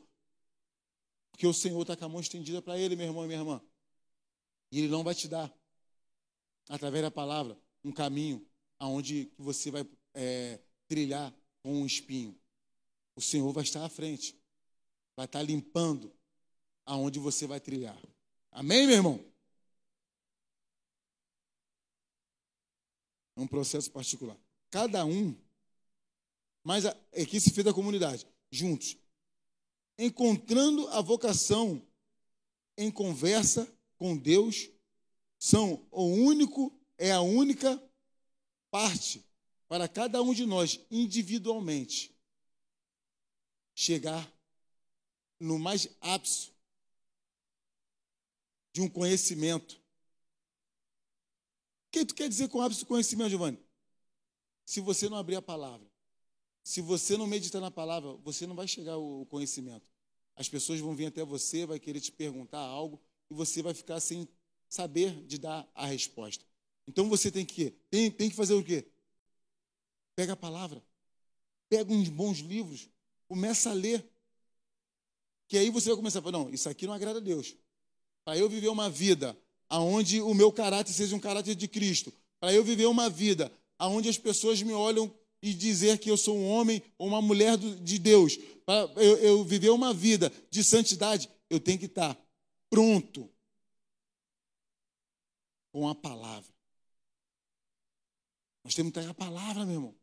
[1.41, 3.63] Porque o Senhor está com a mão estendida para ele, meu irmão e minha irmã.
[4.71, 5.51] E ele não vai te dar,
[6.69, 8.47] através da palavra, um caminho
[8.79, 12.39] aonde você vai é, trilhar com um espinho.
[13.17, 14.39] O Senhor vai estar à frente,
[15.17, 16.13] vai estar limpando
[16.85, 17.99] aonde você vai trilhar.
[18.53, 19.33] Amém, meu irmão?
[23.35, 24.37] É um processo particular.
[24.69, 25.35] Cada um,
[26.63, 29.00] mas aqui se fez da comunidade, juntos,
[30.01, 31.87] encontrando a vocação
[32.75, 34.71] em conversa com Deus,
[35.39, 37.79] são o único, é a única
[38.71, 39.23] parte
[39.69, 42.17] para cada um de nós individualmente
[43.75, 44.27] chegar
[45.39, 46.51] no mais ápice
[48.73, 49.75] de um conhecimento.
[51.89, 53.63] O que tu quer dizer com ápice de conhecimento, Giovanni?
[54.65, 55.90] Se você não abrir a palavra,
[56.71, 59.85] se você não meditar na palavra, você não vai chegar ao conhecimento.
[60.37, 63.99] As pessoas vão vir até você, vai querer te perguntar algo e você vai ficar
[63.99, 64.29] sem
[64.69, 66.45] saber de dar a resposta.
[66.87, 68.87] Então você tem que tem, tem que fazer o quê?
[70.15, 70.81] Pega a palavra,
[71.69, 72.89] pega uns bons livros,
[73.27, 74.09] começa a ler.
[75.49, 77.57] Que aí você vai começar a falar, não, isso aqui não agrada a Deus.
[78.25, 79.37] Para eu viver uma vida
[79.69, 84.09] onde o meu caráter seja um caráter de Cristo, para eu viver uma vida onde
[84.09, 87.99] as pessoas me olham e dizer que eu sou um homem ou uma mulher de
[87.99, 92.17] Deus, para eu, eu viver uma vida de santidade, eu tenho que estar
[92.69, 93.31] pronto
[95.73, 96.53] com a palavra.
[98.63, 99.95] Nós temos que estar a palavra, meu irmão.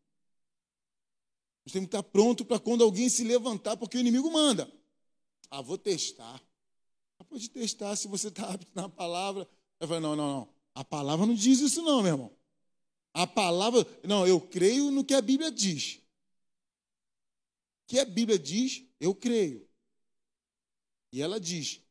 [1.65, 4.71] Nós temos que estar pronto para quando alguém se levantar, porque o inimigo manda.
[5.49, 6.41] Ah, vou testar.
[7.19, 9.47] Ah, pode testar se você está apto na palavra.
[9.79, 10.49] Eu falei, não, não, não.
[10.73, 12.36] A palavra não diz isso, não, meu irmão.
[13.17, 15.95] A palavra, não, eu creio no que a Bíblia diz.
[17.81, 19.67] O que a Bíblia diz, eu creio.
[21.11, 21.81] E ela diz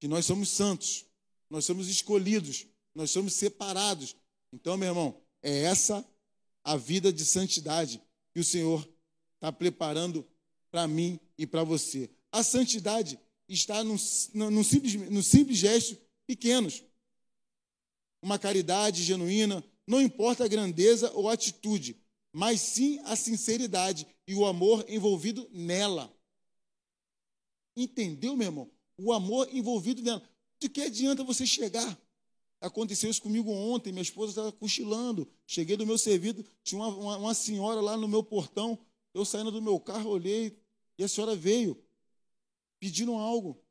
[0.00, 1.04] que nós somos santos,
[1.50, 4.16] nós somos escolhidos, nós somos separados.
[4.50, 6.02] Então, meu irmão, é essa
[6.64, 8.88] a vida de santidade que o Senhor
[9.34, 10.26] está preparando
[10.70, 12.08] para mim e para você.
[12.32, 13.96] A santidade está no,
[14.32, 16.82] no, simples, no simples gesto pequenos.
[18.22, 21.96] Uma caridade genuína, não importa a grandeza ou a atitude,
[22.32, 26.12] mas sim a sinceridade e o amor envolvido nela.
[27.76, 28.70] Entendeu, meu irmão?
[28.98, 30.22] O amor envolvido nela.
[30.58, 31.98] De que adianta você chegar?
[32.60, 35.28] Aconteceu isso comigo ontem, minha esposa estava cochilando.
[35.46, 38.78] Cheguei do meu serviço, tinha uma, uma, uma, senhora lá no meu portão.
[39.12, 40.58] Eu saindo do meu carro, olhei
[40.98, 41.80] e a senhora veio
[42.80, 43.62] pedindo algo.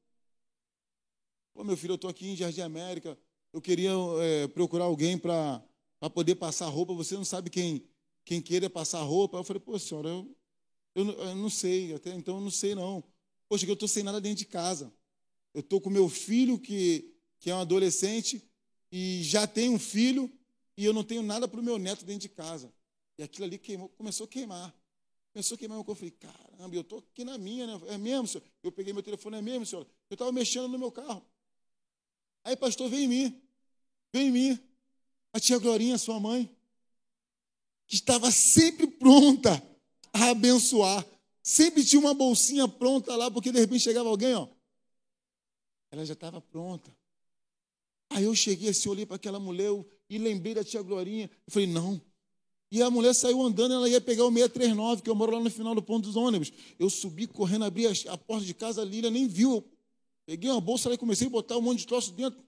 [1.53, 3.17] Pô, meu filho, eu estou aqui em Jardim América.
[3.51, 5.63] Eu queria é, procurar alguém para
[5.99, 7.87] para poder passar roupa, você não sabe quem,
[8.23, 9.37] quem queira passar roupa.
[9.37, 10.37] Eu falei, pô, senhora, eu,
[10.95, 13.03] eu, eu não sei, até então eu não sei não.
[13.47, 14.93] Poxa, que eu estou sem nada dentro de casa.
[15.53, 18.43] Eu estou com meu filho, que, que é um adolescente,
[18.91, 20.31] e já tem um filho,
[20.77, 22.73] e eu não tenho nada para o meu neto dentro de casa.
[23.17, 24.75] E aquilo ali queimou, começou a queimar.
[25.31, 26.03] Começou a queimar meu corpo.
[26.03, 27.81] Eu falei, caramba, eu estou aqui na minha, né?
[27.87, 28.43] É mesmo, senhor?
[28.63, 29.87] Eu peguei meu telefone, é mesmo, senhor?
[30.09, 31.25] Eu estava mexendo no meu carro.
[32.43, 33.41] Aí, pastor, vem em mim.
[34.13, 34.59] Vem em mim.
[35.35, 36.49] A tia Glorinha, sua mãe,
[37.85, 39.61] que estava sempre pronta
[40.13, 41.05] a abençoar.
[41.43, 44.47] Sempre tinha uma bolsinha pronta lá, porque de repente chegava alguém, ó.
[45.91, 46.89] Ela já estava pronta.
[48.11, 49.71] Aí eu cheguei assim, olhei para aquela mulher
[50.09, 51.29] e lembrei da tia Glorinha.
[51.45, 52.01] Eu falei, não.
[52.71, 55.51] E a mulher saiu andando, ela ia pegar o 639, que eu moro lá no
[55.51, 56.49] final do ponto dos ônibus.
[56.79, 59.69] Eu subi correndo, abri a, porta de casa, a Lília nem viu.
[60.25, 62.41] peguei uma bolsa lá e comecei a botar um monte de troço dentro.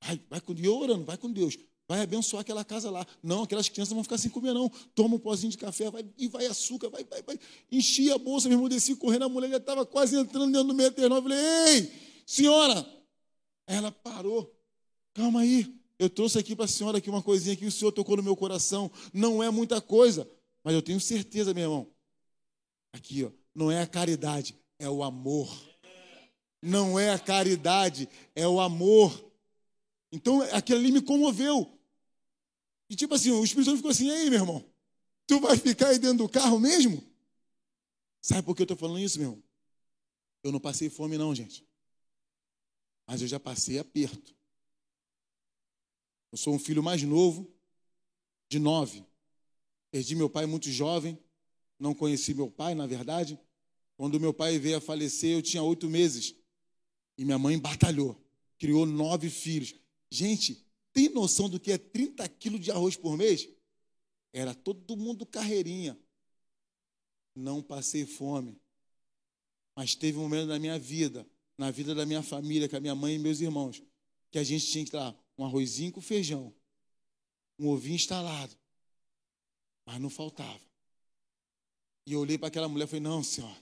[0.00, 1.58] Vai, vai com Deus, orando, vai com Deus.
[1.92, 3.06] Vai abençoar aquela casa lá.
[3.22, 4.70] Não, aquelas crianças vão ficar sem comer, não.
[4.94, 7.38] Toma um pozinho de café, vai, e vai açúcar, vai, vai, vai.
[7.70, 10.74] Enchi a bolsa, meu irmão, desci correndo, a mulher já estava quase entrando dentro do
[10.74, 11.18] 639.
[11.18, 11.92] Eu falei, ei,
[12.24, 13.04] senhora!
[13.66, 14.58] Ela parou.
[15.12, 15.70] Calma aí.
[15.98, 18.36] Eu trouxe aqui para a senhora aqui uma coisinha que o senhor tocou no meu
[18.36, 18.90] coração.
[19.12, 20.26] Não é muita coisa,
[20.64, 21.86] mas eu tenho certeza, meu irmão.
[22.94, 25.54] Aqui, ó, não é a caridade, é o amor.
[26.62, 29.30] Não é a caridade, é o amor.
[30.10, 31.81] Então, aquilo ali me comoveu.
[32.92, 34.62] E tipo assim, o Espírito Santo ficou assim, ei, meu irmão,
[35.26, 37.02] tu vai ficar aí dentro do carro mesmo?
[38.20, 39.42] Sabe por que eu estou falando isso, meu irmão?
[40.42, 41.66] Eu não passei fome, não, gente.
[43.06, 44.36] Mas eu já passei aperto.
[46.30, 47.50] Eu sou um filho mais novo,
[48.50, 49.06] de nove.
[49.90, 51.18] Perdi meu pai muito jovem,
[51.78, 53.40] não conheci meu pai, na verdade.
[53.96, 56.34] Quando meu pai veio a falecer, eu tinha oito meses.
[57.16, 58.22] E minha mãe batalhou,
[58.58, 59.74] criou nove filhos.
[60.10, 63.48] Gente, tem noção do que é 30 quilos de arroz por mês?
[64.32, 65.98] Era todo mundo carreirinha.
[67.34, 68.60] Não passei fome.
[69.74, 71.26] Mas teve um momento na minha vida,
[71.56, 73.82] na vida da minha família, com a minha mãe e meus irmãos,
[74.30, 76.54] que a gente tinha que estar um arrozinho com feijão,
[77.58, 78.54] um ovinho instalado.
[79.86, 80.60] Mas não faltava.
[82.06, 83.56] E eu olhei para aquela mulher e falei: Não, senhora,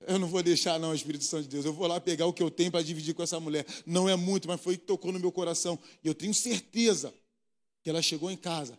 [0.00, 1.64] eu não vou deixar, não, Espírito Santo de Deus.
[1.64, 3.66] Eu vou lá pegar o que eu tenho para dividir com essa mulher.
[3.86, 5.78] Não é muito, mas foi que tocou no meu coração.
[6.04, 7.14] E eu tenho certeza
[7.82, 8.78] que ela chegou em casa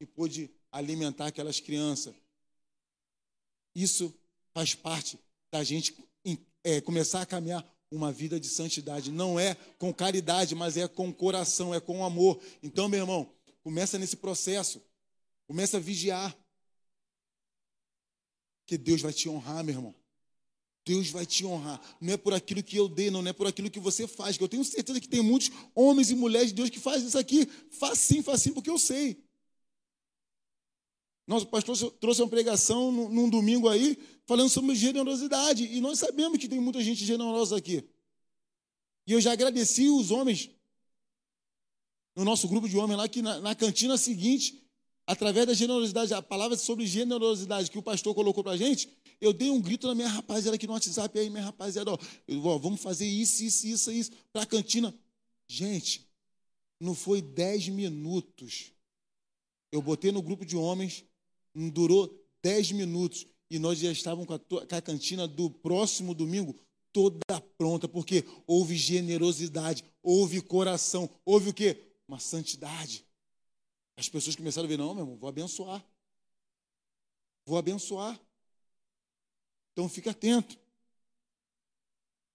[0.00, 2.14] e pôde alimentar aquelas crianças.
[3.74, 4.12] Isso
[4.52, 5.18] faz parte
[5.50, 5.94] da gente
[6.64, 9.10] é, começar a caminhar uma vida de santidade.
[9.10, 12.40] Não é com caridade, mas é com coração, é com amor.
[12.62, 14.82] Então, meu irmão, começa nesse processo.
[15.46, 16.36] Começa a vigiar.
[18.66, 19.97] Que Deus vai te honrar, meu irmão.
[20.88, 21.78] Deus vai te honrar.
[22.00, 24.38] Não é por aquilo que eu dei, não, não é por aquilo que você faz.
[24.38, 27.18] Que eu tenho certeza que tem muitos homens e mulheres de Deus que fazem isso
[27.18, 27.46] aqui.
[27.70, 29.22] Facinho, facinho, porque eu sei.
[31.26, 35.64] Nosso pastor trouxe uma pregação num domingo aí, falando sobre generosidade.
[35.64, 37.84] E nós sabemos que tem muita gente generosa aqui.
[39.06, 40.48] E eu já agradeci os homens,
[42.16, 44.66] no nosso grupo de homens lá, que na, na cantina seguinte,
[45.06, 48.88] através da generosidade, a palavra sobre generosidade que o pastor colocou para a gente,
[49.20, 51.98] eu dei um grito na minha rapaziada aqui no WhatsApp, aí minha rapaziada, ó,
[52.44, 54.94] ó vamos fazer isso, isso, isso, isso, para a cantina.
[55.46, 56.08] Gente,
[56.78, 58.72] não foi dez minutos.
[59.72, 61.04] Eu botei no grupo de homens,
[61.54, 66.14] não durou dez minutos e nós já estávamos com a, com a cantina do próximo
[66.14, 66.58] domingo
[66.92, 71.92] toda pronta, porque houve generosidade, houve coração, houve o quê?
[72.06, 73.04] Uma santidade.
[73.96, 75.84] As pessoas começaram a ver, não, meu irmão, vou abençoar.
[77.44, 78.18] Vou abençoar.
[79.78, 80.58] Então fique atento.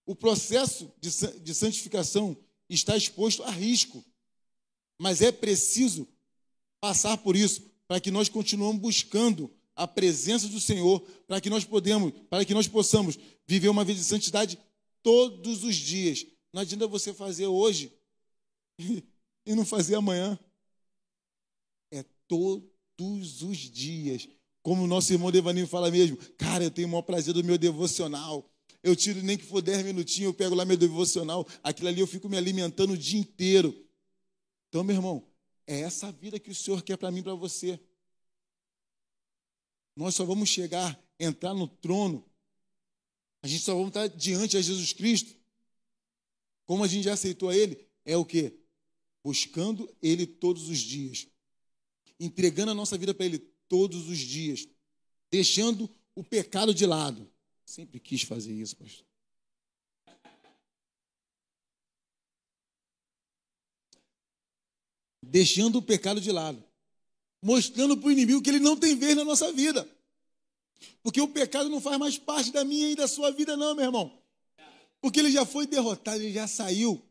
[0.05, 2.37] O processo de, santificação
[2.69, 4.01] está exposto a risco,
[4.97, 6.07] mas é preciso
[6.79, 11.65] passar por isso para que nós continuemos buscando a presença do Senhor, para que nós
[11.65, 14.57] podemos, para que nós possamos viver uma vida de santidade
[15.01, 16.25] todos os dias.
[16.53, 17.91] Não adianta você fazer hoje
[19.45, 20.39] e não fazer amanhã.
[21.91, 24.29] É todos os dias.
[24.63, 27.57] Como o nosso irmão Devaninho fala mesmo, cara, eu tenho o maior prazer do meu
[27.57, 28.49] devocional.
[28.81, 32.07] Eu tiro nem que for 10 minutinhos, eu pego lá meu devocional, aquilo ali eu
[32.07, 33.75] fico me alimentando o dia inteiro.
[34.69, 35.27] Então, meu irmão,
[35.67, 37.79] é essa vida que o Senhor quer para mim e para você.
[39.95, 42.25] Nós só vamos chegar, entrar no trono,
[43.41, 45.35] a gente só vamos estar diante de Jesus Cristo,
[46.65, 48.57] como a gente já aceitou a Ele, é o que?
[49.21, 51.27] Buscando Ele todos os dias,
[52.17, 54.67] entregando a nossa vida para Ele todos os dias,
[55.31, 57.27] deixando o pecado de lado.
[57.65, 59.03] Sempre quis fazer isso, pastor.
[65.23, 66.63] deixando o pecado de lado,
[67.41, 69.89] mostrando para o inimigo que ele não tem vez na nossa vida.
[71.01, 73.85] Porque o pecado não faz mais parte da minha e da sua vida, não, meu
[73.85, 74.21] irmão.
[75.01, 77.01] Porque ele já foi derrotado, ele já saiu.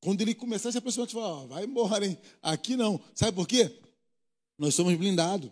[0.00, 2.16] Quando ele começar a se aproximar, você fala, vai embora, hein?
[2.40, 2.98] Aqui não.
[3.14, 3.83] Sabe por quê?
[4.56, 5.50] Nós somos blindados.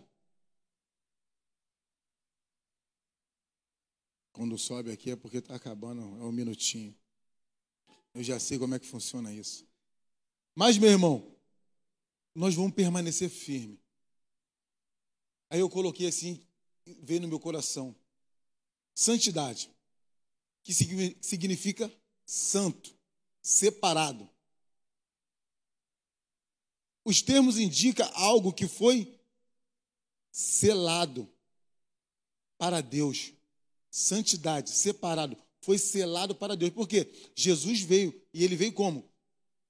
[4.31, 6.95] Quando sobe aqui é porque está acabando, é um minutinho.
[8.13, 9.67] Eu já sei como é que funciona isso.
[10.55, 11.35] Mas, meu irmão,
[12.33, 13.79] nós vamos permanecer firme.
[15.49, 16.43] Aí eu coloquei assim,
[16.85, 17.95] veio no meu coração.
[18.95, 19.71] Santidade,
[20.63, 21.91] que significa
[22.25, 22.97] santo,
[23.41, 24.27] separado.
[27.05, 29.19] Os termos indicam algo que foi
[30.31, 31.29] selado
[32.57, 33.33] para Deus.
[33.89, 36.71] Santidade, separado, foi selado para Deus.
[36.71, 37.11] Por quê?
[37.35, 39.09] Jesus veio e ele veio como?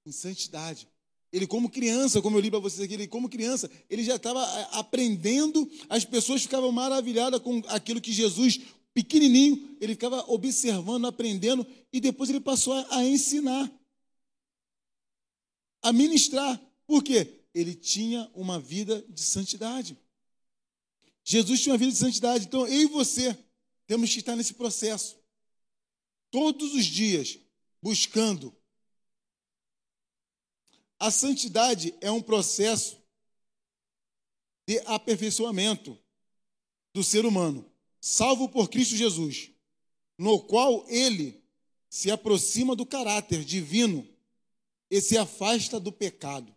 [0.06, 0.88] Em santidade.
[1.34, 4.40] Ele, como criança, como eu li para vocês aqui, ele, como criança, ele já estava
[4.78, 8.60] aprendendo, as pessoas ficavam maravilhadas com aquilo que Jesus,
[8.94, 13.68] pequenininho, ele ficava observando, aprendendo, e depois ele passou a, a ensinar,
[15.82, 16.60] a ministrar.
[16.86, 17.44] Por quê?
[17.54, 19.98] Ele tinha uma vida de santidade.
[21.24, 22.46] Jesus tinha uma vida de santidade.
[22.46, 23.36] Então, eu e você
[23.86, 25.16] temos que estar nesse processo.
[26.30, 27.38] Todos os dias,
[27.80, 28.54] buscando.
[30.98, 33.02] A santidade é um processo
[34.66, 35.98] de aperfeiçoamento
[36.92, 37.70] do ser humano,
[38.00, 39.50] salvo por Cristo Jesus,
[40.16, 41.42] no qual ele
[41.90, 44.08] se aproxima do caráter divino
[44.90, 46.54] e se afasta do pecado.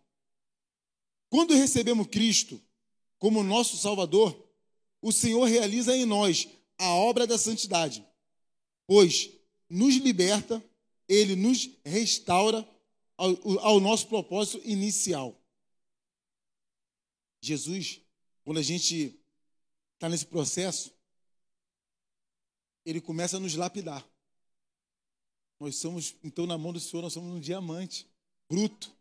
[1.28, 2.60] Quando recebemos Cristo
[3.18, 4.48] como nosso Salvador,
[5.00, 6.48] o Senhor realiza em nós
[6.78, 8.06] a obra da santidade,
[8.86, 9.30] pois
[9.68, 10.64] nos liberta,
[11.08, 12.66] ele nos restaura
[13.16, 15.38] ao, ao nosso propósito inicial.
[17.40, 18.00] Jesus,
[18.44, 19.20] quando a gente
[19.94, 20.92] está nesse processo,
[22.84, 24.06] ele começa a nos lapidar.
[25.60, 28.08] Nós somos, então, na mão do Senhor, nós somos um diamante
[28.48, 28.96] bruto.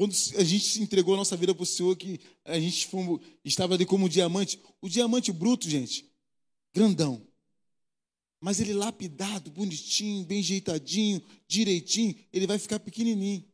[0.00, 3.74] Quando a gente entregou a nossa vida para o Senhor, que a gente fomos, estava
[3.74, 6.10] ali como um diamante, o diamante bruto, gente,
[6.72, 7.28] grandão.
[8.40, 13.44] Mas ele lapidado, bonitinho, bem jeitadinho, direitinho, ele vai ficar pequenininho.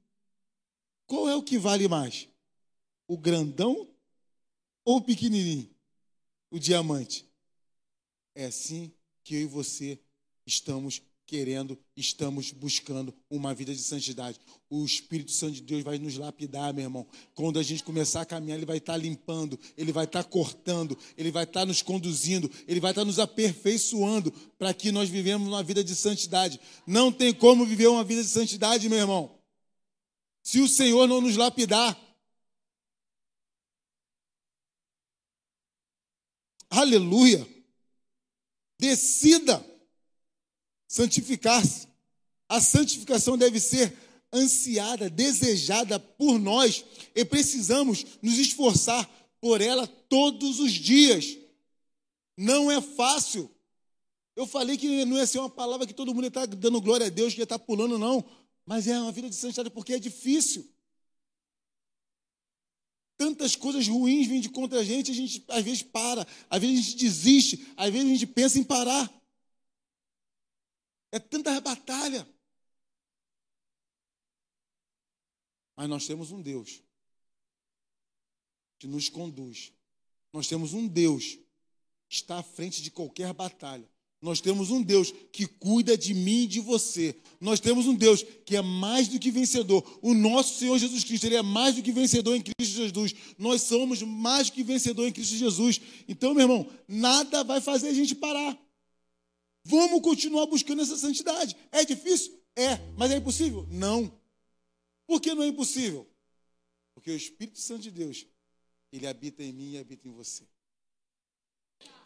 [1.09, 2.29] Qual é o que vale mais?
[3.09, 3.93] O grandão
[4.85, 5.69] ou o pequenininho?
[6.49, 7.29] O diamante.
[8.37, 8.93] É assim
[9.25, 9.99] que eu e você
[10.47, 14.39] estamos querendo, estamos buscando uma vida de santidade.
[14.71, 17.07] O Espírito Santo de Deus vai nos lapidar, meu irmão.
[17.35, 21.31] Quando a gente começar a caminhar, Ele vai estar limpando, Ele vai estar cortando, Ele
[21.33, 25.83] vai estar nos conduzindo, Ele vai estar nos aperfeiçoando para que nós vivemos uma vida
[25.83, 26.61] de santidade.
[26.87, 29.39] Não tem como viver uma vida de santidade, meu irmão,
[30.43, 32.01] se o Senhor não nos lapidar.
[36.71, 37.47] Aleluia!
[38.79, 39.76] Decida
[40.87, 41.89] santificar-se.
[42.49, 43.97] A santificação deve ser
[44.33, 46.85] ansiada, desejada por nós
[47.15, 49.09] e precisamos nos esforçar
[49.41, 51.37] por ela todos os dias.
[52.37, 53.51] Não é fácil.
[54.35, 57.11] Eu falei que não ia ser uma palavra que todo mundo está dando glória a
[57.11, 58.25] Deus, que ia estar tá pulando, não.
[58.67, 60.69] Mas é uma vida de santidade porque é difícil.
[63.17, 66.79] Tantas coisas ruins vêm de contra a gente, a gente às vezes para, às vezes
[66.79, 69.11] a gente desiste, às vezes a gente pensa em parar.
[71.17, 72.29] É tanta batalha.
[75.75, 76.83] Mas nós temos um Deus
[78.79, 79.73] que nos conduz.
[80.31, 81.39] Nós temos um Deus
[82.07, 83.89] que está à frente de qualquer batalha.
[84.21, 87.19] Nós temos um Deus que cuida de mim e de você.
[87.41, 89.99] Nós temos um Deus que é mais do que vencedor.
[90.03, 93.15] O nosso Senhor Jesus Cristo, ele é mais do que vencedor em Cristo Jesus.
[93.39, 95.81] Nós somos mais do que vencedor em Cristo Jesus.
[96.07, 98.66] Então, meu irmão, nada vai fazer a gente parar.
[99.69, 101.57] Vamos continuar buscando essa santidade.
[101.73, 102.41] É difícil?
[102.55, 102.77] É.
[102.97, 103.67] Mas é impossível?
[103.69, 104.13] Não.
[105.07, 106.09] Por que não é impossível?
[106.95, 108.27] Porque o Espírito Santo de Deus,
[108.93, 110.45] ele habita em mim e habita em você.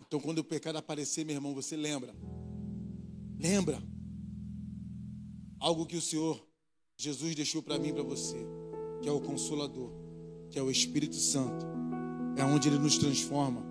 [0.01, 2.15] Então, quando o pecado aparecer, meu irmão, você lembra.
[3.39, 3.83] Lembra.
[5.59, 6.43] Algo que o Senhor
[6.97, 8.39] Jesus deixou para mim e para você,
[9.03, 9.93] que é o Consolador,
[10.51, 11.67] que é o Espírito Santo.
[12.39, 13.63] É onde ele nos transforma.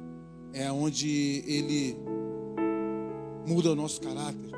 [0.53, 1.95] É onde ele
[3.45, 4.51] muda o nosso caráter.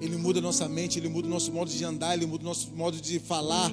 [0.00, 2.46] Ele muda a nossa mente, ele muda o nosso modo de andar, ele muda o
[2.46, 3.70] nosso modo de falar.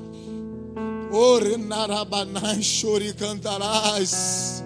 [3.14, 4.64] cantarás.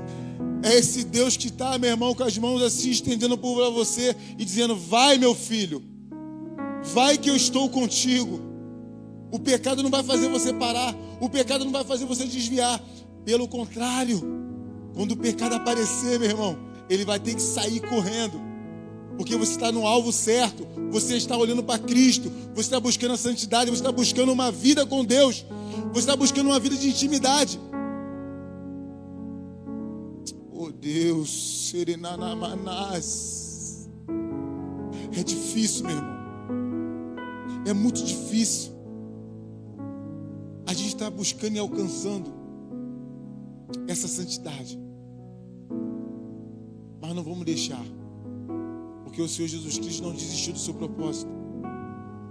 [0.63, 4.45] É esse Deus que está, meu irmão, com as mãos assim, estendendo para você e
[4.45, 5.83] dizendo: Vai, meu filho,
[6.93, 8.39] vai que eu estou contigo.
[9.31, 10.95] O pecado não vai fazer você parar.
[11.19, 12.83] O pecado não vai fazer você desviar.
[13.23, 14.21] Pelo contrário,
[14.93, 16.57] quando o pecado aparecer, meu irmão,
[16.89, 18.50] ele vai ter que sair correndo.
[19.21, 20.67] Porque você está no alvo certo.
[20.89, 22.31] Você está olhando para Cristo.
[22.55, 23.69] Você está buscando a santidade.
[23.69, 25.45] Você está buscando uma vida com Deus.
[25.93, 27.59] Você está buscando uma vida de intimidade.
[30.51, 33.87] Oh Deus, Serenanamanás.
[35.15, 36.17] É difícil, meu irmão.
[37.67, 38.71] É muito difícil.
[40.65, 42.33] A gente está buscando e alcançando
[43.87, 44.79] essa santidade.
[46.99, 48.00] Mas não vamos deixar.
[49.11, 51.29] Porque o Senhor Jesus Cristo não desistiu do seu propósito.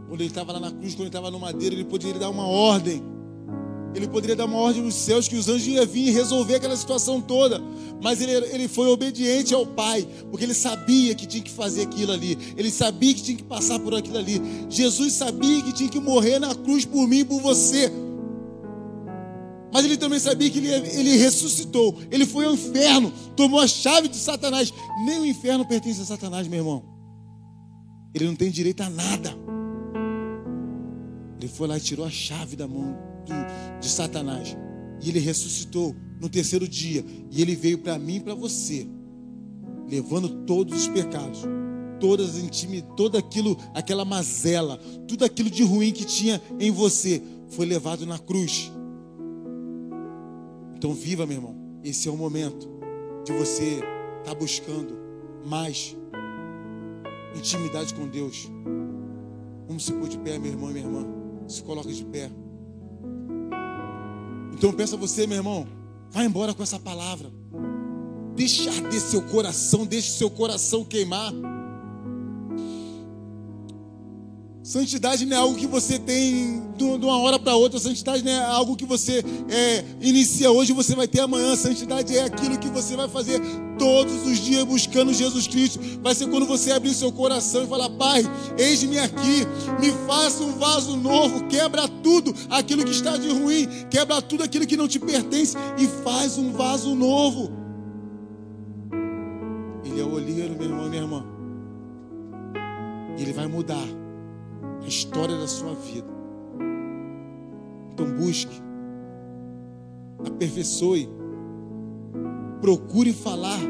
[0.08, 2.46] Quando ele estava lá na cruz, quando ele estava no madeiro, ele poderia dar uma
[2.46, 3.02] ordem.
[3.94, 6.74] Ele poderia dar uma ordem nos céus que os anjos iam vir e resolver aquela
[6.74, 7.60] situação toda.
[8.02, 12.12] Mas ele, ele foi obediente ao Pai, porque ele sabia que tinha que fazer aquilo
[12.12, 12.38] ali.
[12.56, 14.40] Ele sabia que tinha que passar por aquilo ali.
[14.70, 17.92] Jesus sabia que tinha que morrer na cruz por mim e por você.
[19.72, 21.96] Mas ele também sabia que ele, ele ressuscitou.
[22.10, 24.72] Ele foi ao inferno, tomou a chave de Satanás.
[25.04, 26.84] Nem o inferno pertence a Satanás, meu irmão.
[28.14, 29.36] Ele não tem direito a nada.
[31.38, 34.56] Ele foi lá e tirou a chave da mão do, de Satanás.
[35.00, 37.04] E ele ressuscitou no terceiro dia.
[37.30, 38.86] E ele veio para mim e para você,
[39.88, 41.42] levando todos os pecados,
[42.00, 47.22] todas as intimidades, todo aquilo, aquela mazela, tudo aquilo de ruim que tinha em você,
[47.50, 48.72] foi levado na cruz.
[50.80, 51.54] Então viva, meu irmão.
[51.84, 52.66] Esse é o momento
[53.22, 54.96] de você estar tá buscando
[55.44, 55.94] mais
[57.36, 58.48] intimidade com Deus.
[59.66, 61.06] Vamos se pôr de pé, meu irmão e minha irmã.
[61.46, 62.30] Se coloca de pé.
[64.54, 65.68] Então peça você, meu irmão,
[66.10, 67.30] vá embora com essa palavra.
[68.34, 71.30] Deixa arder seu coração, deixe seu coração queimar.
[74.70, 77.80] Santidade não é algo que você tem de uma hora para outra.
[77.80, 81.56] Santidade não é algo que você é, inicia hoje e você vai ter amanhã.
[81.56, 83.40] Santidade é aquilo que você vai fazer
[83.76, 85.80] todos os dias buscando Jesus Cristo.
[86.00, 88.22] Vai ser quando você abrir seu coração e falar: Pai,
[88.56, 89.44] eis-me aqui,
[89.80, 94.68] me faça um vaso novo, quebra tudo aquilo que está de ruim, quebra tudo aquilo
[94.68, 97.50] que não te pertence e faz um vaso novo.
[99.84, 101.24] Ele é o olheiro, meu irmão, minha irmã.
[103.18, 103.99] Ele vai mudar
[104.82, 106.08] a história da sua vida.
[107.92, 108.62] Então busque,
[110.26, 111.08] aperfeiçoe,
[112.60, 113.60] procure falar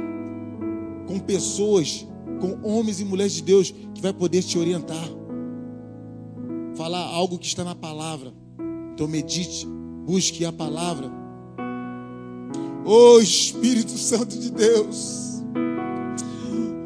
[1.06, 2.06] com pessoas,
[2.40, 5.08] com homens e mulheres de Deus que vai poder te orientar.
[6.76, 8.32] Falar algo que está na palavra.
[8.94, 9.66] Então medite,
[10.06, 11.10] busque a palavra.
[12.84, 15.42] Oh Espírito Santo de Deus.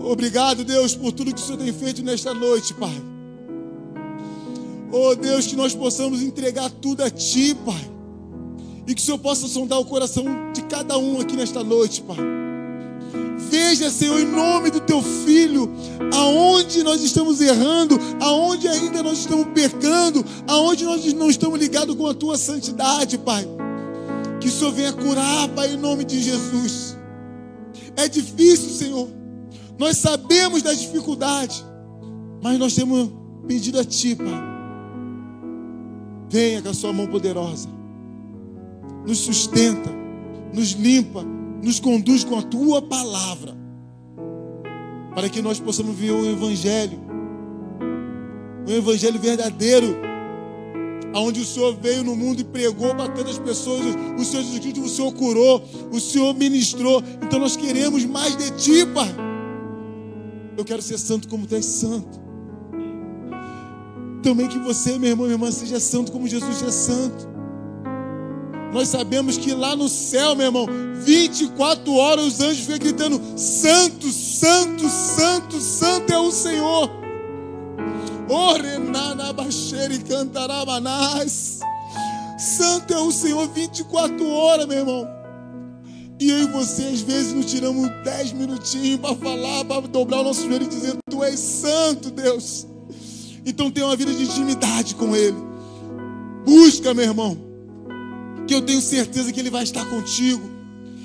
[0.01, 3.14] Obrigado, Deus, por tudo que o Senhor tem feito nesta noite, Pai.
[4.97, 7.91] Oh Deus, que nós possamos entregar tudo a Ti, Pai.
[8.87, 12.17] E que o Senhor possa sondar o coração de cada um aqui nesta noite, Pai.
[13.51, 15.69] Veja, Senhor, em nome do Teu Filho,
[16.15, 22.07] aonde nós estamos errando, aonde ainda nós estamos pecando, aonde nós não estamos ligados com
[22.07, 23.45] a Tua santidade, Pai.
[24.41, 26.97] Que o Senhor venha curar, Pai, em nome de Jesus.
[27.97, 29.09] É difícil, Senhor.
[29.77, 31.65] Nós sabemos das dificuldades,
[32.41, 33.11] mas nós temos
[33.49, 34.54] pedido a Ti, Pai
[36.35, 37.69] Venha com a sua mão poderosa.
[39.07, 39.89] Nos sustenta,
[40.53, 41.23] nos limpa,
[41.63, 43.57] nos conduz com a tua palavra.
[45.15, 46.99] Para que nós possamos ver o evangelho.
[48.67, 49.97] O evangelho verdadeiro.
[51.15, 53.95] Onde o Senhor veio no mundo e pregou para tantas pessoas.
[54.19, 55.63] O Senhor Jesus Cristo, o Senhor curou,
[55.93, 57.01] o Senhor ministrou.
[57.23, 59.15] Então nós queremos mais de ti, Pai.
[60.57, 62.24] Eu quero ser santo como tu és santo
[64.25, 67.29] também que você, meu irmão, minha irmã, seja santo como Jesus é santo.
[68.73, 70.67] Nós sabemos que lá no céu, meu irmão,
[71.05, 76.91] 24 horas os anjos ficam gritando: Santo, Santo, Santo, Santo é o Senhor.
[78.29, 81.61] Orenana baixeira e cantarabanás.
[82.39, 85.07] Santo é o Senhor 24 horas, meu irmão.
[86.19, 90.25] E eu e você, às vezes, nos tiramos 10 minutinhos para falar, para dobrar o
[90.25, 92.74] nosso joelho e dizer: Tu és santo, Deus.
[93.47, 95.37] Então tenha uma vida de intimidade com Ele.
[96.45, 97.37] Busca, meu irmão,
[98.47, 100.55] que eu tenho certeza que Ele vai estar contigo.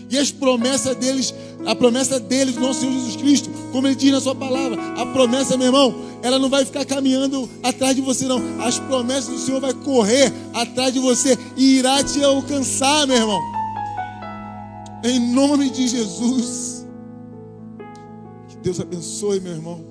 [0.09, 1.33] E as promessas deles,
[1.65, 5.55] a promessa deles, nosso Senhor Jesus Cristo, como Ele diz na Sua palavra, a promessa,
[5.55, 8.41] meu irmão, ela não vai ficar caminhando atrás de você, não.
[8.61, 13.39] As promessas do Senhor vai correr atrás de você e irá te alcançar, meu irmão.
[15.03, 16.85] Em nome de Jesus.
[18.49, 19.88] Que Deus abençoe, meu irmão.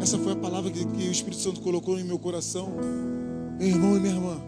[0.00, 2.72] Essa foi a palavra que, que o Espírito Santo colocou em meu coração.
[3.58, 4.40] Meu irmão e minha irmã,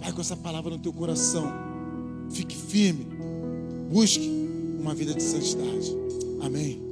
[0.00, 1.52] vai com essa palavra no teu coração.
[2.30, 3.06] Fique firme.
[3.90, 4.30] Busque
[4.78, 5.96] uma vida de santidade.
[6.40, 6.89] Amém.